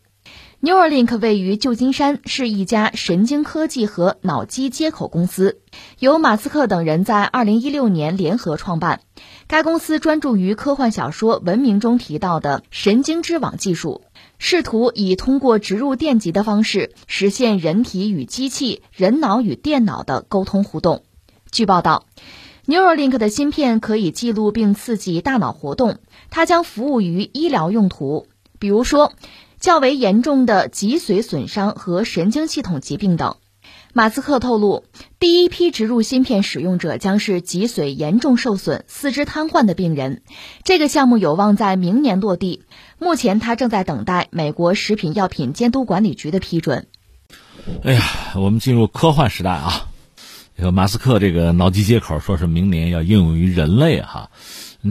[0.60, 5.62] Neuralink 位于旧金山，是一家神经科技和脑机接口公司，
[6.00, 9.00] 由马斯克等人在二零一六年联合创办。
[9.46, 14.02] 该公司专注于科幻小说《文明》中提到的神经之网技术。
[14.42, 21.04] 试图以通过植入电极的方式实现人体与机器、人脑与电脑的沟通互动。
[21.52, 22.06] 据报道
[22.66, 25.98] ，Neuralink 的芯片可以记录并刺激大脑活动，
[26.30, 28.28] 它将服务于医疗用途，
[28.58, 29.12] 比如说
[29.60, 33.36] 较为严重的脊髓损伤和神经系统疾病等。
[33.92, 34.84] 马斯克透露，
[35.18, 40.22] 第一批植入芯片使用者将是脊髓严重受损、四肢瘫痪的病人。
[40.62, 42.62] 这个项目有望在明年落地。
[42.98, 46.86] 目前，他正在等待美国食品药品监督管理局的批准。
[47.82, 48.02] 哎呀，
[48.36, 49.88] 我们进入科幻时代啊！
[50.72, 54.30] 马斯克这个脑机接口说是明年要应用于人类哈。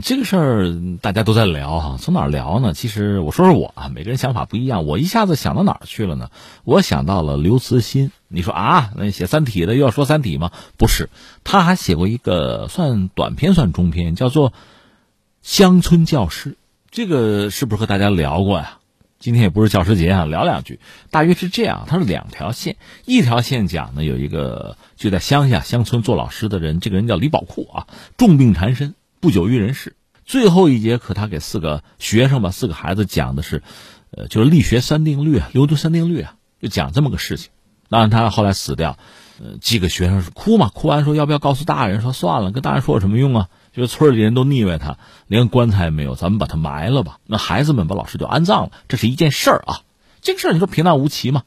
[0.04, 2.74] 这个事儿大家都在聊哈，从哪儿聊呢？
[2.74, 4.86] 其实我说说我啊，每个人想法不一样。
[4.86, 6.30] 我一下子想到哪儿去了呢？
[6.62, 8.12] 我想到了刘慈欣。
[8.28, 10.52] 你说啊，那写《三体》的又要说《三体》吗？
[10.78, 11.10] 不是，
[11.42, 14.50] 他还写过一个算短篇算中篇，叫做
[15.42, 16.50] 《乡村教师》。
[16.92, 18.78] 这个是不是和大家聊过呀？
[19.18, 20.78] 今天也不是教师节啊，聊两句。
[21.10, 22.76] 大约是这样，它是两条线，
[23.06, 27.86] 一条线讲呢，有一个就在乡下乡村做老师的人，这个人叫李宝库啊，
[28.16, 28.94] 重病缠身。
[29.20, 33.62] 不久于人世，最后一节课他给四个学生吧，四个孩子讲的是，
[34.10, 37.50] 呃，就是力学三定律啊，牛顿三定律啊，就讲这么个事情。
[37.90, 38.96] 当然他后来死掉，
[39.38, 42.00] 呃，几个学生是哭嘛，哭完说要不要告诉大人？
[42.00, 43.48] 说算了，跟大人说有什么用啊？
[43.74, 44.96] 就是村里人都腻歪他，
[45.26, 47.18] 连棺材也没有，咱们把他埋了吧。
[47.26, 49.82] 那孩子们把老师就安葬了，这是一件事儿啊。
[50.22, 51.42] 这个事儿你说平淡无奇吗？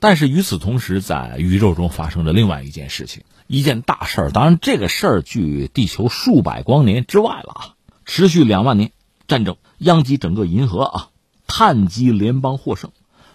[0.00, 3.22] 但是与此同时，在宇宙中发生着另外一件事情。
[3.48, 7.74] 一件大事儿，当然这个事儿距地球数百光年之外了啊，
[8.04, 8.92] 持续两万年，
[9.26, 11.08] 战争殃及整个银河啊，
[11.46, 12.90] 碳基联邦获胜，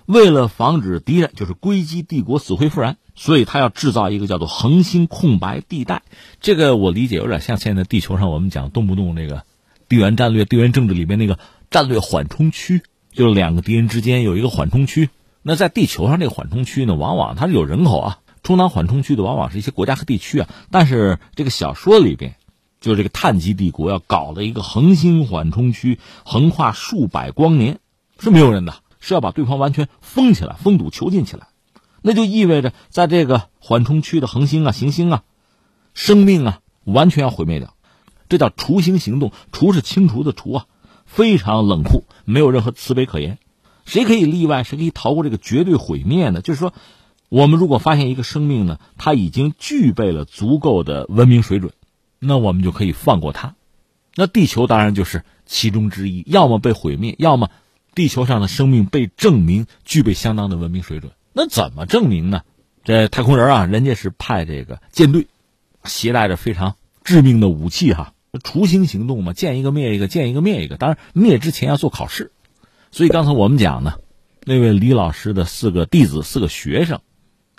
[0.05, 6.03] 为了防止敌人就是硅基帝国死灰复燃，所以他要制造一个叫做恒星空白地带。
[6.39, 9.43] 这个我理解有点像现在地球上我们讲动不动那个
[9.89, 11.39] 地缘战略、地缘政治里面那个
[11.71, 15.09] 战略缓冲区，就是两个敌人之间有一个缓冲区。
[15.41, 18.19] 那在地球上这个缓冲区呢，往往它是有人口啊。
[18.43, 22.35] 充当缓冲区的往往是一些国家和地区啊，但是这个小说里边，
[22.81, 27.79] 就是这个碳基帝国要搞了一个恒星缓冲区，横跨数百光年，
[28.19, 31.47] 是没有人的，是要把对方完全封起来、封堵、囚禁起来，
[32.01, 35.23] 那就意味着在这个缓冲区的恒星啊、行星啊，
[35.93, 37.73] 生命啊，完全要毁灭掉，
[38.27, 40.65] 这叫除星行动，除是清除的除啊，
[41.05, 43.37] 非常冷酷，没有任何慈悲可言，
[43.85, 44.63] 谁可以例外？
[44.63, 46.41] 谁可以逃过这个绝对毁灭呢？
[46.41, 46.73] 就是说。
[47.33, 51.73] 我们如果发现一个生命呢，它已经具备了足够的文明水准，
[52.19, 53.55] 那我们就可以放过它。
[54.13, 57.49] 那地球当然就是其中之一，要么被毁灭，要么
[57.95, 61.11] 地球上的生命被证明具备相当的文明水准。
[61.33, 62.43] 那怎么证明呢？
[62.83, 65.25] 这太空人啊，人家是派这个舰队，
[65.85, 68.13] 携带着非常致命的武器哈，
[68.43, 70.77] 除星行动嘛，见一个灭一个，见一个灭一个。
[70.77, 72.31] 当然灭之前要做考试，
[72.91, 73.95] 所以刚才我们讲呢，
[74.45, 77.01] 那位李老师的四个弟子、四个学生。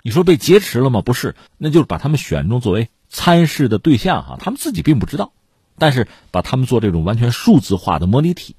[0.05, 1.01] 你说被劫持了吗？
[1.01, 4.37] 不是，那就是把他们选中作为参试的对象哈。
[4.39, 5.33] 他们自己并不知道，
[5.79, 8.55] 但是把他们做这种完全数字化的模拟体，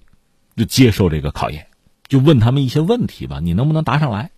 [0.57, 1.69] 就接受这个考验，
[2.09, 4.33] 就问他们一些问题吧，你能不能答上来？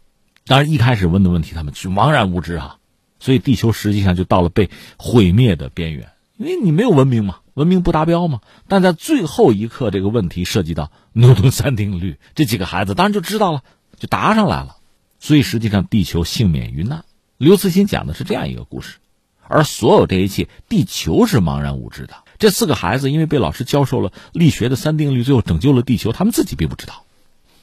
[0.47, 2.77] 当然一开始问的问题他们就茫然无知哈，
[3.19, 8.43] 所以地球实际上就到了被毁灭的边缘，因为你没有文明嘛，文明不达标嘛。
[8.69, 13.63] 但在最后一刻，这个问题涉及到 牛顿三定律，这几个孩子当然就知道了，
[13.99, 14.77] 就答上来了。
[15.19, 17.05] 所以实际上地球幸免于难。
[17.37, 18.99] 刘慈欣讲的是这样一个故事，
[19.47, 22.15] 而所有这一切，地球是茫然无知的。
[22.39, 27.05] 这四个孩子因为被老师教授了力学的三定律，最后拯救了地球，他们自己并不知道。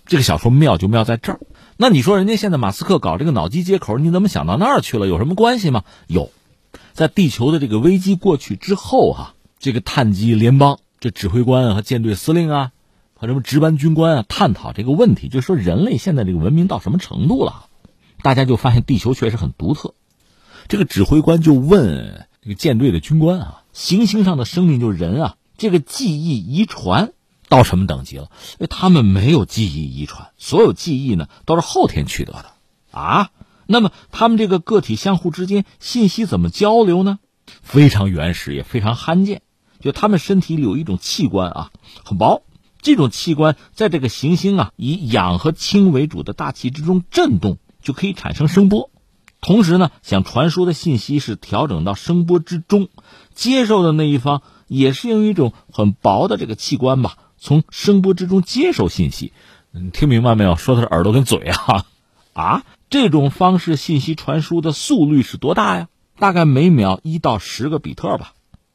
[0.05, 1.39] 这个小说妙就妙在这儿。
[1.77, 5.07] 那你说人家现在马斯克搞这个脑机接口，你怎么想到那儿去了？
[5.07, 5.83] 有什么关系吗？
[6.07, 6.31] 有，
[6.93, 12.71] 在地球的这个危机过去之后，哈，这个碳基联邦这指挥官和舰队司令啊，
[13.15, 17.65] 和什么值班军官啊，探讨这个问题，就是说人类现在这个文明到什么程度了？
[18.21, 19.93] 大家就发现地球确实很独特。
[20.67, 27.13] 这个指挥官就问这个舰队的军官啊，行星上的生命就是人啊，这个记忆遗传。
[27.47, 28.23] 到什么等级了？
[28.53, 32.45] 因为他们没有记忆遗传，所有记忆呢都是后天取得的
[32.89, 33.29] 啊。
[33.67, 37.19] 那么他们这个个体相互之间信息怎么交流呢？
[37.61, 39.43] 非常原始，也非常罕见。
[39.79, 41.71] 就他们身体里有一种器官啊，
[42.03, 42.41] 很薄，
[42.85, 48.91] 这种器官在这个行星啊以氧和氢为主的大气之中震动，就可以产生声波。
[49.41, 52.89] 同时呢，想传输的信息是调整到声波之中，
[53.33, 57.17] 接受的那一方也是用一种很薄的这个器官吧。
[57.39, 59.33] 从声波之中接收信息，
[59.71, 60.55] 你听明白没有？
[60.55, 61.85] 说的是耳朵跟嘴啊，
[62.33, 65.87] 啊，这种方式信息传输的速率是多大呀？
[66.19, 68.33] 大概每秒一到十个比特吧。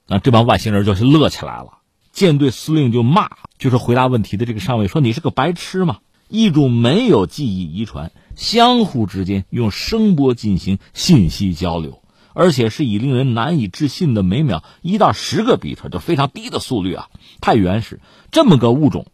[0.08, 1.78] 那这帮外星人就是乐起来了，
[2.12, 5.98] 舰队司令就骂，就是回答问题的这个上尉说：“你是个白痴吗？
[6.28, 12.02] 一种没有记忆遗传，相互之间用声波进行信息交流，
[12.34, 17.08] 而且是以令人难以置信的每秒一到十个比特，就非常低的速率啊，
[17.40, 18.00] 太原始。”
[18.30, 19.06] 这么个物种，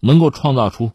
[0.00, 0.92] 能够创造出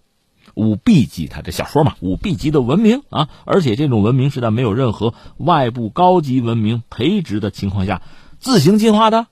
[0.55, 8.01] 五 B 级，它这小说嘛，五 B 级的文明啊，而且这种文明是在没有任何外部高级文明培植的情况下
[8.39, 9.27] 自行进化的，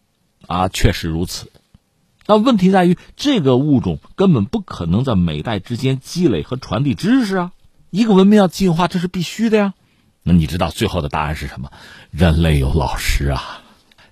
[0.47, 1.51] 啊，确实如此。
[2.29, 7.51] 但问题在于，这个物种根本不可能在每代之间积累和传递知识啊。
[7.89, 9.73] 一个文明要进化，这是必须的呀。
[10.21, 11.71] 那你知道最后的答案是什么？
[12.11, 13.63] 人类有老师啊，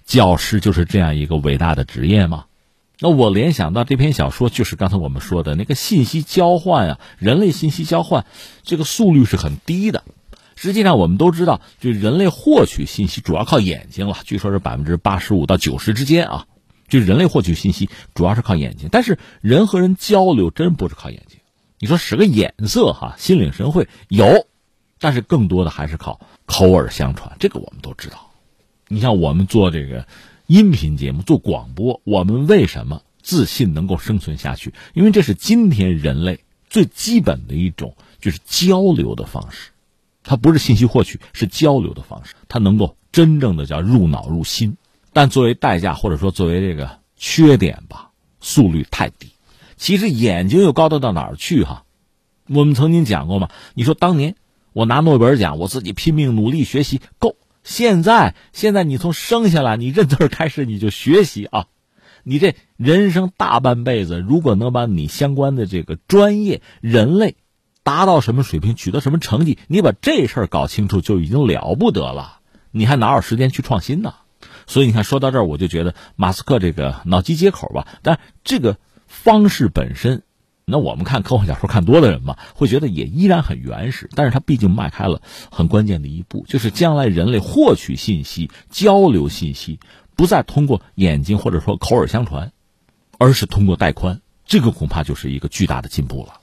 [0.04, 2.46] 教师就是这样一个伟大的职业吗？
[3.00, 8.26] 那我联想到这篇小说，就是刚才我们说的那个信息交换啊，人类信息交换
[8.64, 10.04] 这个速率是很低的。
[10.56, 16.48] 实际上，我们都知道，就人类获取信息主要靠眼睛了，据说是百分之八十五到九十之间啊。
[16.88, 21.40] 就人类获取信息主要是靠眼睛，但是人和人交流真不是靠眼睛。
[21.80, 24.48] 你说使个眼色哈，心领神会有，
[25.00, 27.36] 但是更多的还是靠口耳相传。
[27.40, 28.32] 这个我们都知道。
[28.88, 30.08] 你像我们做这个。
[30.48, 34.74] 音频节目做广播，我们为什么自信能够生存下去？
[34.94, 39.72] 因为这是今天人类最基本的一种，就是交流的方式。
[40.24, 42.34] 它不是信息获取，是交流的方式。
[42.48, 44.78] 它能够真正的叫入脑入心，
[45.14, 49.32] 但作为代价或者说作为这个缺点吧，速率太低。
[49.76, 51.84] 其实眼睛又高得到哪儿去哈？
[52.48, 54.36] 我们曾经讲过嘛，你说当年
[54.74, 57.36] 我拿诺贝尔奖，我自己拼命努力学习够。
[57.64, 61.66] 现在，现在你从生下来，你认字开始，你就学习啊！
[62.24, 67.36] 你这人生大半辈子，如果能把你相关的这个专业，人类
[67.84, 72.40] 达到什么水平，取得什么成绩，你把这事儿搞清楚，就已经了不得了。
[72.72, 74.14] 你还哪有时间去创新呢？
[74.68, 80.22] 所以你看，说到这儿，我就觉得马斯克这个脑机接口吧，但这个方式本身。
[80.70, 89.80] 那我们看科幻小说看多的人嘛，会觉得也依然很原始，但是它毕竟迈开了很关键的一步， 就是将来人类获取信息、交流信息，
[90.18, 92.52] 不再通过眼睛或者说口耳相传，
[93.18, 96.42] 而是通过带宽，这个恐怕就是一个巨大的进步了。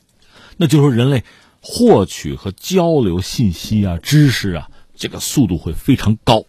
[0.56, 1.22] 那就是说，人类
[1.60, 6.44] 获取和交流信息啊、知识啊，这个速度会非常高，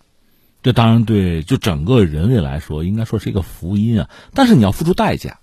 [0.66, 4.10] 这当然对就整个人类来说，应该说是一个福音啊。
[4.34, 5.40] 但是你要付出代价。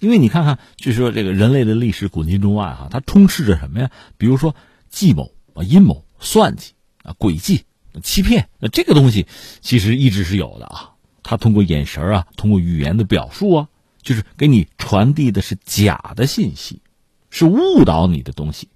[0.00, 3.92] 因为你看看，据说这个人类的历史古今中外哈，它充斥着什么呀？
[4.16, 4.56] 比如说
[4.90, 6.72] 计谋啊、阴谋、算计
[7.04, 7.66] 啊、诡计、
[8.02, 9.28] 欺骗，那这个东西
[9.60, 10.94] 其实一直是有的啊。
[11.22, 13.68] 它通过眼神啊，通过语言的表述啊，
[14.02, 16.82] 就是给你传递的是假的信息，
[17.30, 18.66] 是误导你的东西，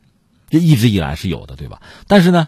[0.48, 1.82] 这一直以来是有的，对吧？
[2.06, 2.46] 但是呢，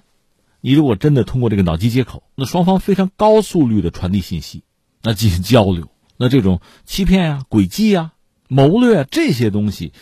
[0.67, 4.65] 你如果真的通过这个脑机接口，那双方非常高速率的传递信息，
[5.03, 8.13] 那进行交流，那这种欺骗啊、诡计啊。
[8.49, 9.93] 谋略这些东西，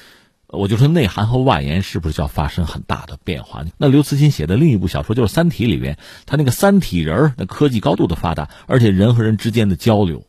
[0.47, 3.65] 我就说内涵和外延是不是就要发生很大的变化？
[3.77, 10.25] 那刘慈欣写的另一部小说就是《三体》里边，他那个三体人那科技高度的发达，而且人和人之间的交流，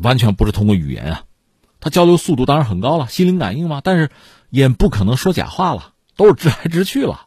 [0.00, 1.22] 完全不是通过语言啊，
[1.80, 4.10] 他交流速度当然很高了，心灵感应嘛，但是
[4.50, 7.26] 也不可能说假话了，都是直来直去了，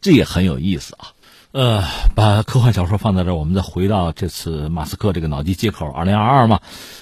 [0.00, 1.14] 这也很有意思啊。
[1.54, 1.84] 呃，
[2.16, 6.60] 把科幻小说放在这儿，我们再回到这次马斯克这个脑机接口二零二二嘛，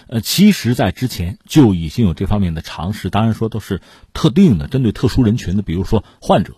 [0.08, 3.80] 呃，其实，在之前就已经有这方面的尝试，当然说都是
[4.12, 6.52] 特定的，针对特殊人群的，比如说患者。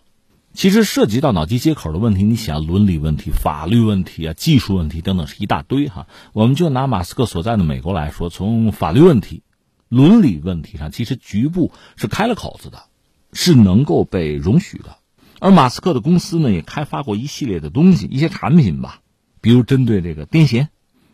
[0.55, 6.09] 其实涉及到脑机接口的问题，你想伦理问题、法律问题啊、技术问题等等是一大堆哈。
[6.33, 9.45] 我们就拿马斯克所在的美国来说，从法律问题、
[9.89, 12.87] 伦理问题上，其实局部是开了口子的，
[13.33, 14.97] 是能够被容许的。
[15.45, 19.01] 而马斯克的公司呢，也开发过一系列的东西，一些产品吧，
[19.43, 20.69] 比如针对这个癫痫，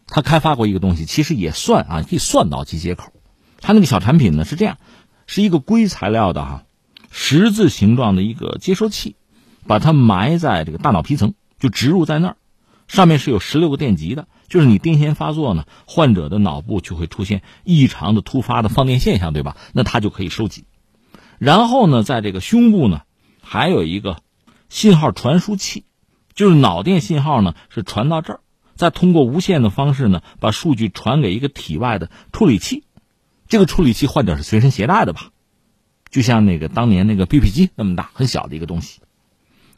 [0.07, 3.13] 他开发过一个东西，其实也算啊，可以算脑机接口。
[3.61, 4.79] 他那个小产品呢是这样，
[5.27, 6.63] 是一个硅材料的哈，
[7.11, 9.17] 十字形状的一个接收器，
[9.67, 12.37] 把它埋在这个大脑皮层，就植入在那儿，
[12.87, 19.57] 上面是有十六个电极的，就是你癫痫发作呢，患者的脑部就会出现异常的突发的放电现象，对吧？
[19.73, 20.67] 那它就可以收集，
[21.41, 23.01] 然后呢，在这个胸部呢。
[23.53, 24.23] 还有一个
[24.69, 25.83] 信号传输器，
[26.35, 28.41] 就是脑电信号呢是传到这儿，
[28.77, 32.85] 再通过无线的方式呢把数据传给一个体外的处理器。
[33.49, 35.33] 这个处理器患者是随身携带的吧？
[36.11, 39.01] 就像那个当年那个 BP 机那么大，很小的一个东西。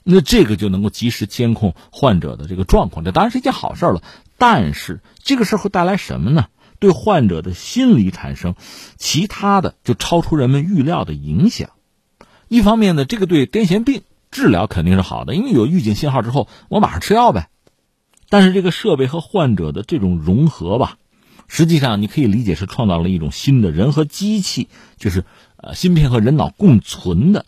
[0.05, 4.03] 那这个就能够及时监控患者的这个状况，这当然是一件好事了。
[4.37, 6.49] 但是这个事儿会带来什么呢？
[6.79, 8.55] 对患者的心理产生
[8.99, 11.71] 其他的就超出人们预料的影响。
[12.53, 17.49] 一方面呢，这个对癫痫病治疗肯定是好的，因为有预警信号之后，我马上吃药呗。
[18.29, 20.99] 但是这个设备和患者的这种融合吧，
[21.49, 25.25] 实际上你可以理解是创造了一种新的人和机器，就是
[25.57, 27.47] 呃芯片和人脑共存的、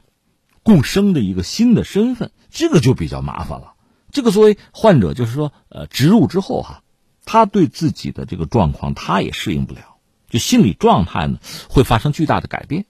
[0.63, 3.75] 共生的一个新的身份，这个就比较麻烦了。
[4.11, 6.83] 这个作为患者，就是说呃植入之后哈，
[7.27, 9.97] 他对自己的这个状况他也适应不了，
[10.31, 12.87] 就心理状态呢会发生巨大的改变。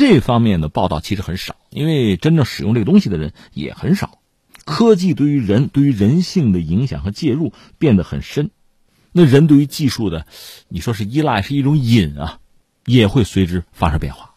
[0.00, 4.18] 这方面的报道其实很少，因为真正使用这个东西的人也很少。
[4.64, 8.48] 科技对于人、对于人性的影响和介入变得很深，
[9.12, 10.24] 那人对于技术的，
[10.68, 12.38] 你说是依赖是一种瘾啊，
[12.86, 14.36] 也会随之发生变化。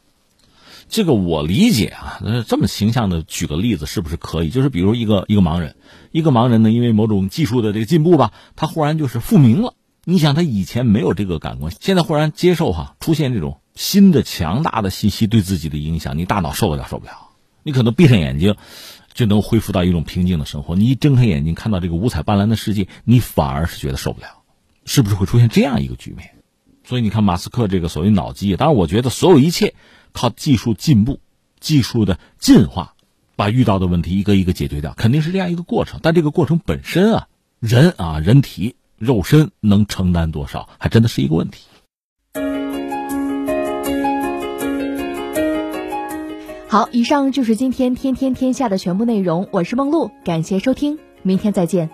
[0.90, 4.50] 这个我理解啊，这么形象的举个例子是不是可以？
[4.50, 5.78] 就是比如一个一个盲人，
[6.12, 9.76] 一个盲人呢，因为某种技术的这个进步吧，他忽然就是复明了。
[10.04, 13.62] 你想他以前没有这个感官，现在忽然接受哈，出现这种。
[13.76, 17.30] 新的强大的信息对自己的影响，你大脑受得了受不了？
[17.64, 18.56] 你可能闭上眼睛
[19.14, 24.28] 就能恢复到一种平静的生活，你一睁开眼睛看到这个五彩斑斓的世界，你反而是觉得受不了，
[24.86, 26.36] 是不是会出现这样一个局面？
[26.84, 29.74] 所以你看马斯克这个所谓脑机，当然我觉得所有一切
[30.12, 31.20] 靠技术进步、
[31.60, 32.96] 技术的进化，
[33.38, 36.02] 把遇到的问题一个一个解决掉，肯定是这样一个过程。
[36.04, 37.28] 但这个过程本身啊，
[37.60, 41.64] 人啊，人体肉身能承担多少，还真的是一个问题。
[46.74, 49.48] 好，以上就是今天天天天下的全部内容。
[49.52, 51.88] 我是梦露，感谢收听，明天再见。